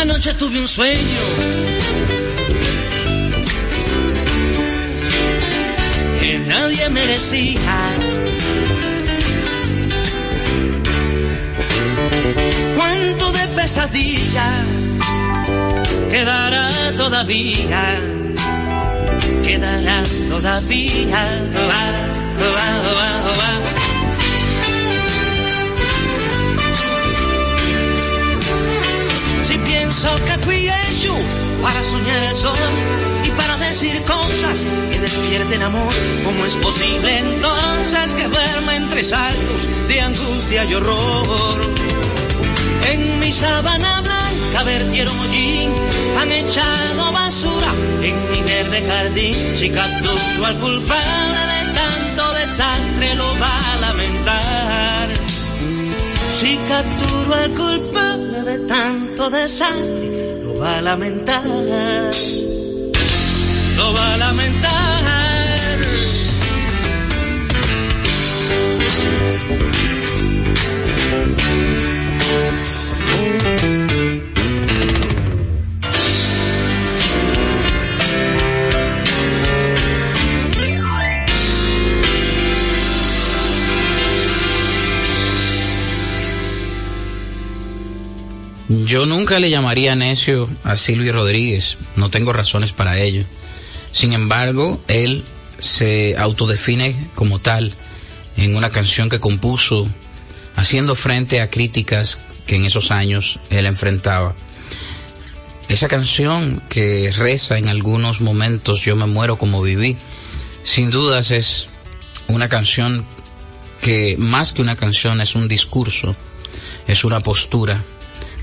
Anoche 0.00 0.34
tuve 0.34 0.60
un 0.60 0.68
sueño 0.68 1.22
que 6.20 6.38
nadie 6.46 6.88
merecía. 6.90 7.76
Cuánto 12.76 13.32
de 13.32 13.48
pesadilla 13.56 14.81
quedará 16.12 16.70
todavía, 16.96 17.84
quedará 19.42 20.04
todavía. 20.28 21.22
Va. 21.68 21.92
Si 29.46 29.58
pienso 29.58 30.08
que 30.26 30.38
fui 30.44 30.68
hecho 30.68 31.14
para 31.62 31.82
soñar 31.82 32.22
el 32.24 32.36
sol 32.36 32.72
y 33.24 33.30
para 33.30 33.56
decir 33.56 34.02
cosas 34.02 34.66
que 34.90 35.00
despierten 35.00 35.62
amor, 35.62 35.94
¿cómo 36.24 36.44
es 36.44 36.54
posible 36.56 37.18
entonces 37.18 38.12
que 38.12 38.28
duerma 38.28 38.76
entre 38.76 39.02
saltos 39.02 39.88
de 39.88 40.00
angustia 40.00 40.64
y 40.66 40.74
horror? 40.74 41.60
En 42.92 43.20
mi 43.20 43.32
sábana 43.32 44.00
blanca 44.02 44.64
vertieron 44.64 45.18
hollín, 45.18 45.70
han 46.22 46.32
echado 46.32 47.12
basura 47.12 47.72
en 48.02 48.30
mi 48.30 48.40
verde 48.42 48.82
jardín. 48.88 49.36
Si 49.56 49.68
capturo 49.70 50.46
al 50.46 50.54
culpable 50.56 51.40
de 51.52 51.62
tanto 51.80 52.32
desastre 52.38 53.14
lo 53.16 53.38
va 53.40 53.72
a 53.72 53.76
lamentar. 53.80 55.08
Si 56.38 56.56
capturo 56.68 57.34
al 57.34 57.50
culpable 57.50 58.42
de 58.42 58.58
tanto 58.66 59.30
desastre 59.30 60.40
lo 60.44 60.58
va 60.58 60.78
a 60.78 60.82
lamentar. 60.82 61.44
Lo 63.76 63.92
va 63.94 64.14
a 64.14 64.16
lamentar. 64.18 64.92
Yo 88.86 89.04
nunca 89.04 89.38
le 89.38 89.50
llamaría 89.50 89.94
necio 89.96 90.48
a 90.64 90.76
Silvio 90.76 91.12
Rodríguez, 91.12 91.76
no 91.96 92.08
tengo 92.08 92.32
razones 92.32 92.72
para 92.72 92.98
ello. 92.98 93.22
Sin 93.92 94.14
embargo, 94.14 94.82
él 94.88 95.24
se 95.58 96.16
autodefine 96.16 97.10
como 97.14 97.38
tal 97.38 97.74
en 98.38 98.56
una 98.56 98.70
canción 98.70 99.10
que 99.10 99.20
compuso 99.20 99.86
haciendo 100.56 100.94
frente 100.94 101.42
a 101.42 101.50
críticas 101.50 102.18
que 102.46 102.56
en 102.56 102.64
esos 102.64 102.92
años 102.92 103.40
él 103.50 103.66
enfrentaba. 103.66 104.34
Esa 105.68 105.88
canción 105.88 106.62
que 106.70 107.12
reza 107.14 107.58
en 107.58 107.68
algunos 107.68 108.22
momentos 108.22 108.80
Yo 108.80 108.96
me 108.96 109.04
muero 109.04 109.36
como 109.36 109.60
viví, 109.60 109.98
sin 110.64 110.90
dudas 110.90 111.30
es 111.30 111.68
una 112.26 112.48
canción 112.48 113.06
que 113.82 114.16
más 114.18 114.54
que 114.54 114.62
una 114.62 114.76
canción 114.76 115.20
es 115.20 115.34
un 115.34 115.46
discurso, 115.46 116.16
es 116.86 117.04
una 117.04 117.20
postura 117.20 117.84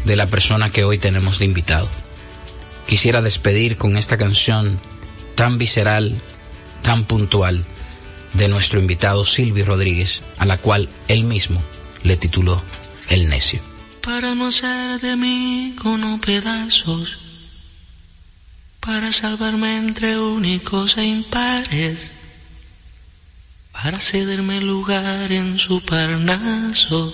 de 0.06 0.16
la 0.16 0.28
persona 0.28 0.70
que 0.70 0.84
hoy 0.84 0.98
tenemos 0.98 1.40
de 1.40 1.46
invitado. 1.46 1.90
Quisiera 2.88 3.22
despedir 3.22 3.78
con 3.78 3.98
esta 3.98 4.18
canción 4.18 4.80
tan 5.36 5.58
visceral, 5.58 6.20
tan 6.82 7.06
puntual 7.06 7.64
de 8.34 8.48
nuestro 8.48 8.80
invitado 8.80 9.26
Silvio 9.26 9.66
Rodríguez, 9.66 10.24
a 10.38 10.46
la 10.46 10.58
cual 10.58 10.90
él 11.08 11.24
mismo 11.24 11.62
le 12.04 12.18
tituló 12.18 12.62
El 13.10 13.30
necio. 13.30 13.62
Para 14.02 14.36
no 14.36 14.48
hacer 14.48 15.00
de 15.02 15.16
mí 15.16 15.76
con 15.82 16.20
pedazos, 16.20 17.20
para 18.80 19.12
salvarme 19.12 19.78
entre 19.78 20.18
únicos 20.20 20.98
e 20.98 21.06
impares, 21.06 22.12
para 23.72 24.00
cederme 24.00 24.62
lugar 24.62 25.32
en 25.32 25.60
su 25.60 25.82
parnaso, 25.82 27.14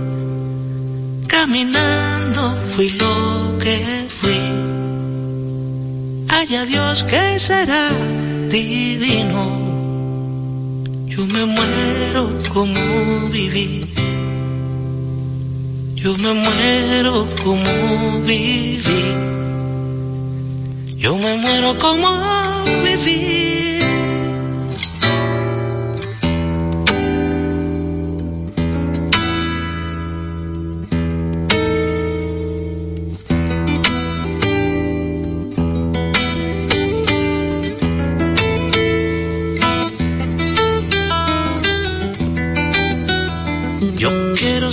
Caminando 1.41 2.55
fui 2.69 2.89
lo 2.91 3.57
que 3.57 3.77
fui. 4.19 4.41
Haya 6.29 6.65
Dios 6.65 7.03
que 7.03 7.39
será 7.39 7.89
divino. 8.47 9.41
Yo 11.07 11.25
me 11.25 11.43
muero 11.45 12.29
como 12.53 13.29
viví. 13.29 13.87
Yo 15.95 16.15
me 16.19 16.31
muero 16.31 17.27
como 17.43 18.21
viví. 18.21 19.03
Yo 20.97 21.15
me 21.17 21.37
muero 21.37 21.75
como 21.79 22.07
viví. 22.85 23.90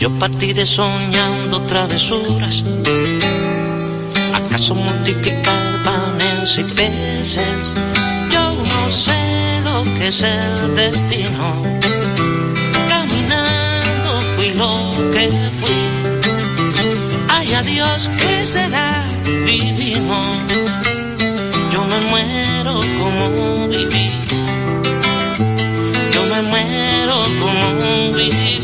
Yo 0.00 0.08
partiré 0.18 0.64
soñando 0.64 1.60
travesuras. 1.66 2.64
¿Acaso 4.32 4.74
multiplicar 4.74 5.82
panes 5.84 6.58
y 6.58 6.64
peces? 6.64 7.76
Yo 8.32 8.54
no 8.54 8.90
sé 8.90 9.60
lo 9.62 9.84
que 9.98 10.08
es 10.08 10.22
el 10.22 10.74
destino. 10.74 11.62
Caminando 12.88 14.10
fui 14.36 14.50
lo 14.54 14.72
que 15.12 15.28
fui. 15.60 15.80
Ay, 17.28 17.52
a 17.52 17.62
Dios 17.62 18.08
que 18.18 18.46
será 18.46 19.06
divino. 19.44 20.18
Yo 21.70 21.84
me 21.84 22.00
muero 22.08 22.80
como 22.98 23.68
viví. 23.68 24.10
Yo 26.10 26.24
me 26.24 26.40
muero 26.40 27.16
como 27.38 28.16
viví. 28.16 28.59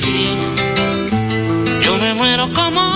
Me 2.07 2.15
muero 2.15 2.49
como 2.53 2.96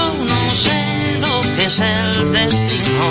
Yo 0.00 0.16
no 0.16 0.50
sé 0.64 1.18
lo 1.20 1.42
que 1.54 1.64
es 1.64 1.78
el 1.78 2.32
destino, 2.32 3.06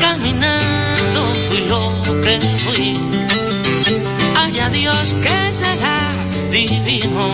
caminando 0.00 1.20
fui 1.46 1.60
lo 1.72 1.82
que 2.24 2.34
fui. 2.64 2.98
Haya 4.36 4.68
Dios 4.70 5.14
que 5.24 5.52
será 5.52 5.98
divino, 6.50 7.24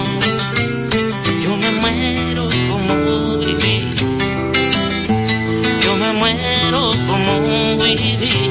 yo 1.44 1.56
me 1.62 1.70
muero 1.80 2.48
como 2.68 3.38
viví, 3.38 3.78
yo 5.84 5.96
me 5.96 6.12
muero 6.20 6.92
como 7.08 7.76
viví. 7.82 8.49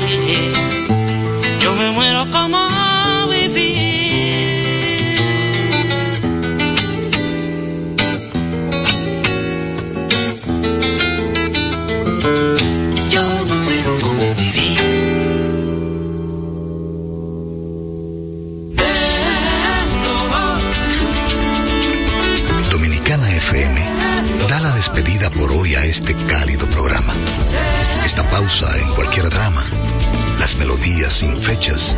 Sin 31.19 31.37
fechas, 31.41 31.97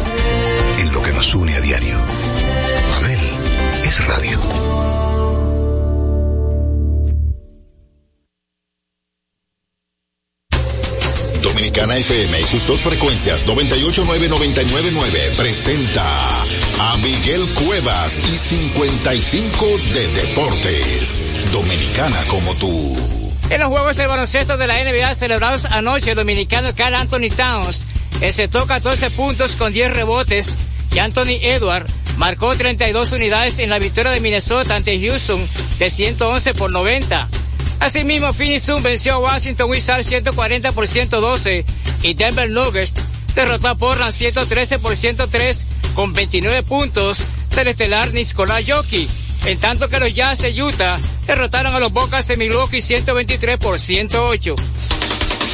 en 0.80 0.91
lo 0.91 0.99
que 1.03 1.11
nos 1.13 1.36
une 1.36 1.53
a 1.55 1.61
diario. 1.61 1.95
Abel 2.95 3.19
es 3.86 4.03
radio. 4.07 4.39
Dominicana 11.43 11.97
FM 11.97 12.41
y 12.41 12.43
sus 12.45 12.65
dos 12.65 12.82
frecuencias 12.82 13.45
989-999 13.45 15.36
presenta 15.38 16.03
a 16.80 16.97
Miguel 16.97 17.45
Cuevas 17.63 18.17
y 18.17 18.36
55 18.36 19.65
de 19.93 20.07
Deportes. 20.07 21.22
Dominicana 21.51 22.17
como 22.26 22.55
tú. 22.55 22.97
En 23.51 23.59
los 23.59 23.69
juegos 23.69 23.97
de 23.97 24.07
baloncesto 24.07 24.57
de 24.57 24.65
la 24.65 24.84
NBA 24.84 25.13
celebrados 25.13 25.65
anoche, 25.65 26.09
el 26.09 26.15
dominicano 26.15 26.74
Carl 26.74 26.95
Anthony 26.95 27.30
Towns 27.36 27.84
encetó 28.20 28.68
14 28.68 29.09
puntos 29.12 29.55
con 29.55 29.72
10 29.72 29.95
rebotes 29.95 30.55
y 30.93 30.99
Anthony 30.99 31.39
Edward 31.41 31.86
marcó 32.18 32.55
32 32.55 33.14
unidades 33.14 33.59
en 33.59 33.70
la 33.70 33.80
victoria 33.80 34.12
de 34.12 34.20
Minnesota 34.20 34.76
ante 34.76 34.99
Houston 34.99 35.41
de 35.80 35.89
111 35.89 36.53
por 36.53 36.72
90. 36.72 37.28
Asimismo, 37.80 38.32
Phoenix 38.32 38.68
venció 38.84 39.14
a 39.16 39.20
Washington 39.20 39.70
Wizards 39.70 40.07
140 40.07 40.72
por 40.72 40.88
112 40.88 41.66
y 42.03 42.14
Denver 42.14 42.49
Nuggets 42.49 42.93
derrotó 43.34 43.70
a 43.70 43.76
Portland 43.76 44.14
113 44.14 44.80
por 44.80 44.95
103 44.95 45.66
con 45.95 46.14
29 46.14 46.64
puntos 46.64 47.24
del 47.55 47.70
estelar 47.70 48.14
Nikola 48.14 48.59
Jokic. 48.66 49.09
En 49.45 49.57
tanto 49.57 49.89
que 49.89 49.99
los 49.99 50.14
Jazz 50.14 50.39
de 50.39 50.62
Utah 50.62 50.95
derrotaron 51.26 51.74
a 51.74 51.80
los 51.80 51.91
Bocas 51.91 52.28
de 52.28 52.38
Milwaukee 52.38 52.82
123 52.82 53.57
por 53.57 53.80
108. 53.80 54.55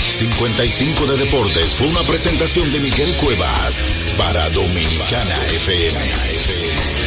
55 0.10 1.05
de 1.05 1.18
Deportes 1.18 1.76
fue 1.76 1.88
una 1.88 2.01
presentación 2.03 2.72
de 2.72 2.80
Miguel 2.80 3.16
Cuevas 3.18 3.84
para 4.18 4.49
Dominicana 4.51 5.36
FM. 5.55 7.07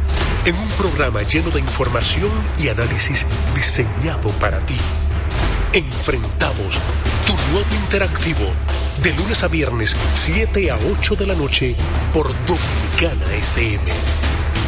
en 0.45 0.55
un 0.55 0.69
programa 0.69 1.21
lleno 1.23 1.49
de 1.51 1.59
información 1.59 2.31
y 2.57 2.69
análisis 2.69 3.25
diseñado 3.53 4.29
para 4.39 4.59
ti. 4.65 4.77
Enfrentados, 5.73 6.79
tu 7.27 7.33
nuevo 7.51 7.75
interactivo, 7.83 8.45
de 9.03 9.13
lunes 9.13 9.43
a 9.43 9.47
viernes, 9.47 9.95
7 10.15 10.71
a 10.71 10.77
8 10.77 11.15
de 11.15 11.27
la 11.27 11.35
noche, 11.35 11.75
por 12.13 12.27
Dominicana 12.45 13.33
FM. 13.35 13.83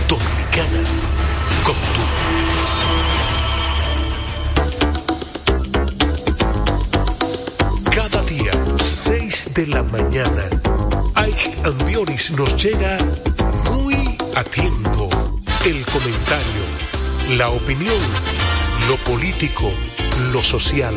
Dominicana, 0.07 0.83
como 1.63 1.79
tú. 1.95 2.01
Cada 7.91 8.21
día, 8.23 8.51
6 8.77 9.53
de 9.55 9.67
la 9.67 9.83
mañana, 9.83 10.49
Ike 11.15 11.53
Ambioris 11.65 12.31
nos 12.31 12.63
llega 12.63 12.97
muy 13.71 14.17
a 14.35 14.43
tiempo. 14.43 15.22
El 15.65 15.85
comentario, 15.85 17.37
la 17.37 17.47
opinión, 17.47 17.95
lo 18.89 18.97
político, 18.97 19.71
lo 20.33 20.43
social, 20.43 20.93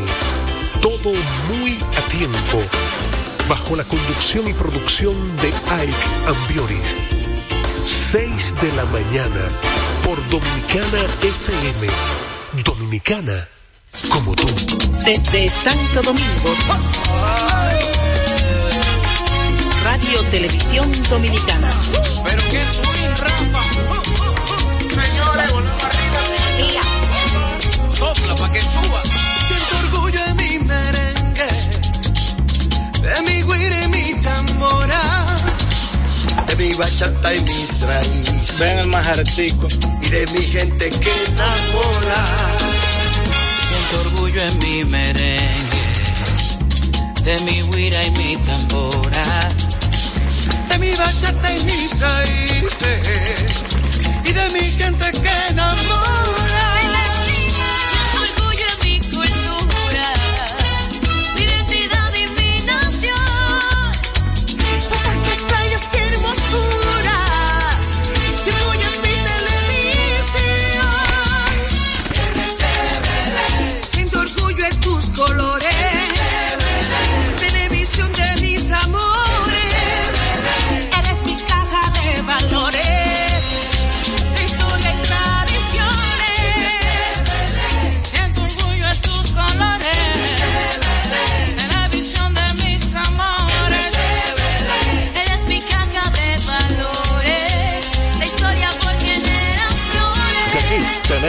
todo 0.83 1.13
muy 1.49 1.79
a 1.97 2.01
tiempo, 2.11 2.61
bajo 3.49 3.77
la 3.77 3.85
conducción 3.85 4.49
y 4.49 4.53
producción 4.55 5.15
de 5.37 5.49
Ike 5.49 5.95
Ambioris. 6.27 6.97
6 7.85 8.55
de 8.61 8.73
la 8.73 8.85
mañana, 8.87 9.49
por 10.03 10.19
Dominicana 10.29 10.99
FM. 11.23 11.87
Dominicana, 12.65 13.47
como 14.09 14.35
tú. 14.35 14.49
Desde 15.05 15.49
Santo 15.49 16.03
Domingo. 16.03 16.55
Radio 19.85 20.23
Televisión 20.33 20.91
Dominicana. 21.09 21.71
Pero 22.25 22.43
que 22.51 22.65
swing, 22.65 23.17
Rafa. 23.17 24.36
Sopla 27.91 28.35
pa' 28.37 28.53
que 28.53 28.61
suba. 28.61 29.03
Siento 29.49 29.77
orgullo 29.85 30.21
en 30.29 30.37
mi 30.37 30.59
merengue, 30.59 31.51
de 33.03 33.23
mi 33.23 33.43
guira 33.43 33.85
y 33.85 33.89
mi 33.89 34.23
tambora, 34.23 35.03
de 36.47 36.57
mi 36.57 36.75
bachata 36.75 37.35
y 37.35 37.41
mis 37.41 37.81
raíces. 37.81 38.59
Ven 38.59 38.79
el 38.81 38.87
majartico. 38.89 39.69
Y 40.03 40.09
de 40.09 40.27
mi 40.29 40.41
gente 40.41 40.91
que 40.91 41.13
enamora. 41.27 42.23
Siento 43.69 44.01
orgullo 44.09 44.41
en 44.41 44.59
mi 44.59 44.85
merengue, 44.85 45.85
de 47.25 47.39
mi 47.41 47.63
guira 47.73 48.05
y 48.05 48.11
mi 48.13 48.37
tambora, 48.37 49.49
de 49.49 49.66
mi 50.87 50.95
bachata 50.95 51.53
y 51.53 51.65
mis 51.65 52.01
raíces. 52.01 53.65
Y 54.25 54.33
de 54.33 54.51
mi 54.51 54.61
gente 54.61 55.11
que 55.13 55.49
enamora. 55.51 56.56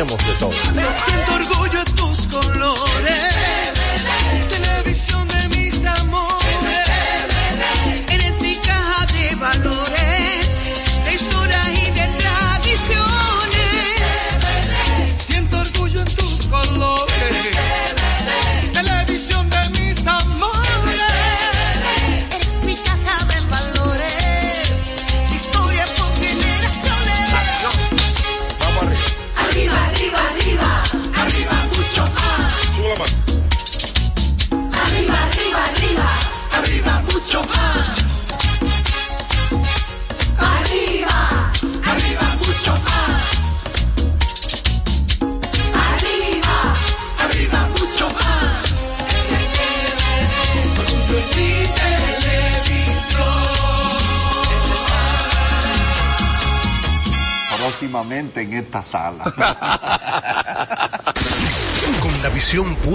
Tenemos 0.08 0.28
de 0.28 0.34
todo. 0.40 1.47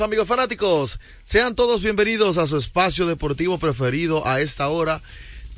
Amigos 0.00 0.28
fanáticos, 0.28 1.00
sean 1.24 1.56
todos 1.56 1.82
bienvenidos 1.82 2.38
a 2.38 2.46
su 2.46 2.56
espacio 2.56 3.06
deportivo 3.06 3.58
preferido 3.58 4.24
a 4.28 4.40
esta 4.40 4.68
hora. 4.68 5.02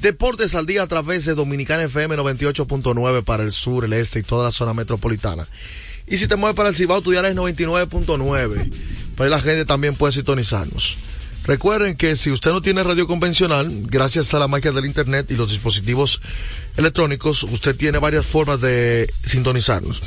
Deportes 0.01 0.55
al 0.55 0.65
día 0.65 0.83
a 0.83 0.87
través 0.87 1.27
de 1.27 1.35
Dominicana 1.35 1.83
FM 1.83 2.17
98.9 2.17 3.23
para 3.23 3.43
el 3.43 3.53
sur, 3.53 3.85
el 3.85 3.93
este 3.93 4.21
y 4.21 4.23
toda 4.23 4.45
la 4.45 4.51
zona 4.51 4.73
metropolitana. 4.73 5.47
Y 6.07 6.17
si 6.17 6.27
te 6.27 6.37
mueves 6.37 6.57
para 6.57 6.71
el 6.71 6.75
Cibao, 6.75 7.03
tu 7.03 7.11
dial 7.11 7.27
es 7.27 7.37
99.9. 7.37 8.73
Para 9.15 9.31
la 9.31 9.41
gente 9.41 9.67
también 9.67 9.95
puede 9.95 10.15
sintonizarnos. 10.15 10.97
Recuerden 11.45 11.97
que 11.97 12.17
si 12.17 12.31
usted 12.31 12.51
no 12.51 12.63
tiene 12.63 12.83
radio 12.83 13.07
convencional, 13.07 13.69
gracias 13.89 14.33
a 14.33 14.39
la 14.39 14.49
magia 14.49 14.73
del 14.73 14.87
internet 14.87 15.31
y 15.31 15.37
los 15.37 15.51
dispositivos 15.51 16.21
electrónicos, 16.77 17.43
usted 17.43 17.77
tiene 17.77 17.99
varias 17.99 18.25
formas 18.25 18.61
de 18.61 19.13
sintonizarnos. 19.27 20.01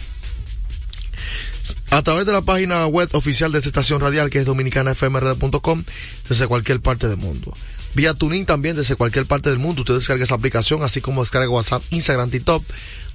A 1.89 2.01
través 2.01 2.25
de 2.25 2.33
la 2.33 2.41
página 2.41 2.87
web 2.87 3.07
oficial 3.13 3.51
de 3.51 3.59
esta 3.59 3.69
estación 3.69 4.01
radial, 4.01 4.29
que 4.29 4.39
es 4.39 4.45
dominicanafmrd.com, 4.45 5.83
desde 6.27 6.47
cualquier 6.47 6.81
parte 6.81 7.07
del 7.07 7.17
mundo. 7.17 7.53
Vía 7.93 8.13
Tuning 8.13 8.45
también 8.45 8.75
desde 8.75 8.95
cualquier 8.95 9.25
parte 9.25 9.49
del 9.49 9.59
mundo. 9.59 9.81
Usted 9.81 9.93
descarga 9.93 10.23
esa 10.23 10.35
aplicación, 10.35 10.83
así 10.83 11.01
como 11.01 11.21
descarga 11.21 11.49
WhatsApp, 11.49 11.83
Instagram, 11.91 12.31
TikTok. 12.31 12.63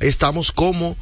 Ahí 0.01 0.09
estamos 0.09 0.53
como 0.53 0.97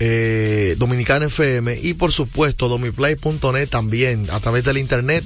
eh, 0.00 0.74
Dominicana 0.78 1.26
FM 1.26 1.78
y 1.80 1.94
por 1.94 2.10
supuesto 2.10 2.68
domiplay.net 2.68 3.68
también 3.68 4.28
a 4.32 4.40
través 4.40 4.64
del 4.64 4.78
internet 4.78 5.24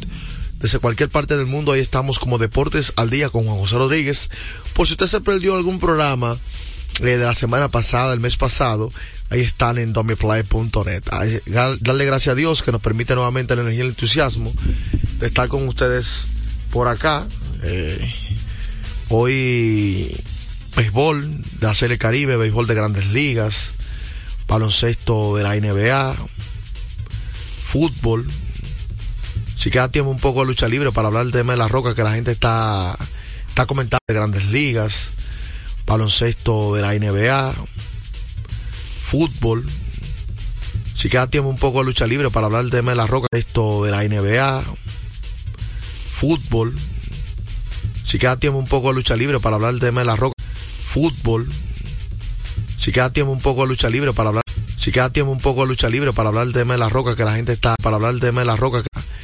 desde 0.61 0.79
cualquier 0.79 1.09
parte 1.09 1.39
del 1.39 1.47
mundo 1.47 1.73
ahí 1.73 1.81
estamos 1.81 2.19
como 2.19 2.37
Deportes 2.37 2.93
al 2.97 3.09
Día 3.09 3.31
con 3.31 3.45
Juan 3.45 3.57
José 3.57 3.77
Rodríguez 3.77 4.29
por 4.75 4.87
si 4.87 4.93
usted 4.93 5.07
se 5.07 5.23
perdió 5.23 5.57
algún 5.57 5.81
programa 5.81 6.37
de 7.01 7.19
la 7.19 7.35
semana 7.35 7.69
pasada, 7.69 8.13
el 8.13 8.21
mes 8.21 8.37
pasado 8.37 8.91
ahí 9.31 9.41
están 9.41 9.79
en 9.79 9.93
domiplay.net 9.93 11.03
darle 11.81 12.05
gracias 12.07 12.33
a 12.33 12.35
Dios 12.35 12.63
que 12.63 12.73
nos 12.73 12.81
permite 12.81 13.15
nuevamente 13.15 13.55
la 13.55 13.63
energía 13.63 13.85
y 13.85 13.87
el 13.87 13.93
entusiasmo 13.93 14.53
de 15.19 15.27
estar 15.27 15.49
con 15.49 15.67
ustedes 15.69 16.29
por 16.71 16.89
acá. 16.89 17.27
Eh, 17.63 18.15
hoy 19.09 20.17
béisbol 20.77 21.43
de 21.61 21.67
hacer 21.67 21.93
el 21.93 21.99
Caribe, 21.99 22.37
béisbol 22.37 22.67
de 22.67 22.75
grandes 22.75 23.07
ligas 23.07 23.73
baloncesto 24.49 25.37
de 25.37 25.43
la 25.45 25.55
NBA, 25.55 26.17
fútbol. 27.63 28.27
Si 29.57 29.71
queda 29.71 29.91
tiempo 29.91 30.11
un 30.11 30.19
poco 30.19 30.41
de 30.41 30.47
lucha 30.47 30.69
libre 30.69 30.91
para 30.91 31.09
hablar 31.09 31.25
del 31.25 31.33
tema 31.33 31.53
de 31.53 31.59
la 31.59 31.69
roca 31.69 31.95
que 31.95 32.03
la 32.03 32.15
gente 32.15 32.33
está, 32.33 32.97
está 33.49 33.67
comentando 33.67 34.03
de 34.09 34.15
grandes 34.15 34.47
ligas, 34.47 35.11
baloncesto 35.89 36.75
de 36.75 36.83
la 36.83 36.93
NBA, 36.93 37.55
fútbol. 39.03 39.65
Si 40.95 41.09
queda 41.09 41.29
tiempo 41.29 41.49
un 41.49 41.57
poco 41.57 41.79
de 41.79 41.87
lucha 41.87 42.07
libre 42.07 42.31
para 42.31 42.47
hablar 42.47 42.63
del 42.63 42.71
tema 42.71 42.91
de 42.93 42.97
la 42.97 43.07
roca, 43.07 43.27
esto 43.33 43.85
de 43.85 43.91
la 43.91 44.05
NBA, 44.05 44.63
fútbol. 46.11 46.75
Si 48.05 48.19
queda 48.19 48.37
tiempo 48.37 48.59
un 48.59 48.67
poco 48.67 48.89
de 48.89 48.95
lucha 48.95 49.17
libre 49.17 49.41
para 49.41 49.57
hablar 49.57 49.73
del 49.73 49.81
tema 49.81 50.03
de 50.03 50.07
la 50.07 50.17
roca, 50.17 50.35
fútbol. 50.85 51.49
Si 52.79 52.93
queda 52.93 53.11
tiempo 53.11 53.33
un 53.33 53.41
poco 53.41 53.63
de 53.63 53.69
lucha 53.69 53.89
libre 53.89 54.13
para 54.13 54.29
hablar, 54.29 54.45
si 54.79 54.93
queda 54.93 55.11
tiempo 55.11 55.33
un 55.33 55.41
poco 55.41 55.63
de 55.63 55.69
lucha 55.69 55.89
libre 55.89 56.13
para 56.13 56.29
hablar 56.29 56.45
del 56.45 56.55
tema 56.55 56.75
de 56.75 56.79
la 56.79 56.89
roca 56.91 57.17
que 57.17 57.25
la 57.25 57.35
gente 57.35 57.53
está, 57.53 57.75
para 57.83 57.97
hablar 57.97 58.13
del 58.13 58.21
tema 58.21 58.43
de 58.43 58.47
la 58.47 58.57
roca 58.57 58.83
que 58.83 58.89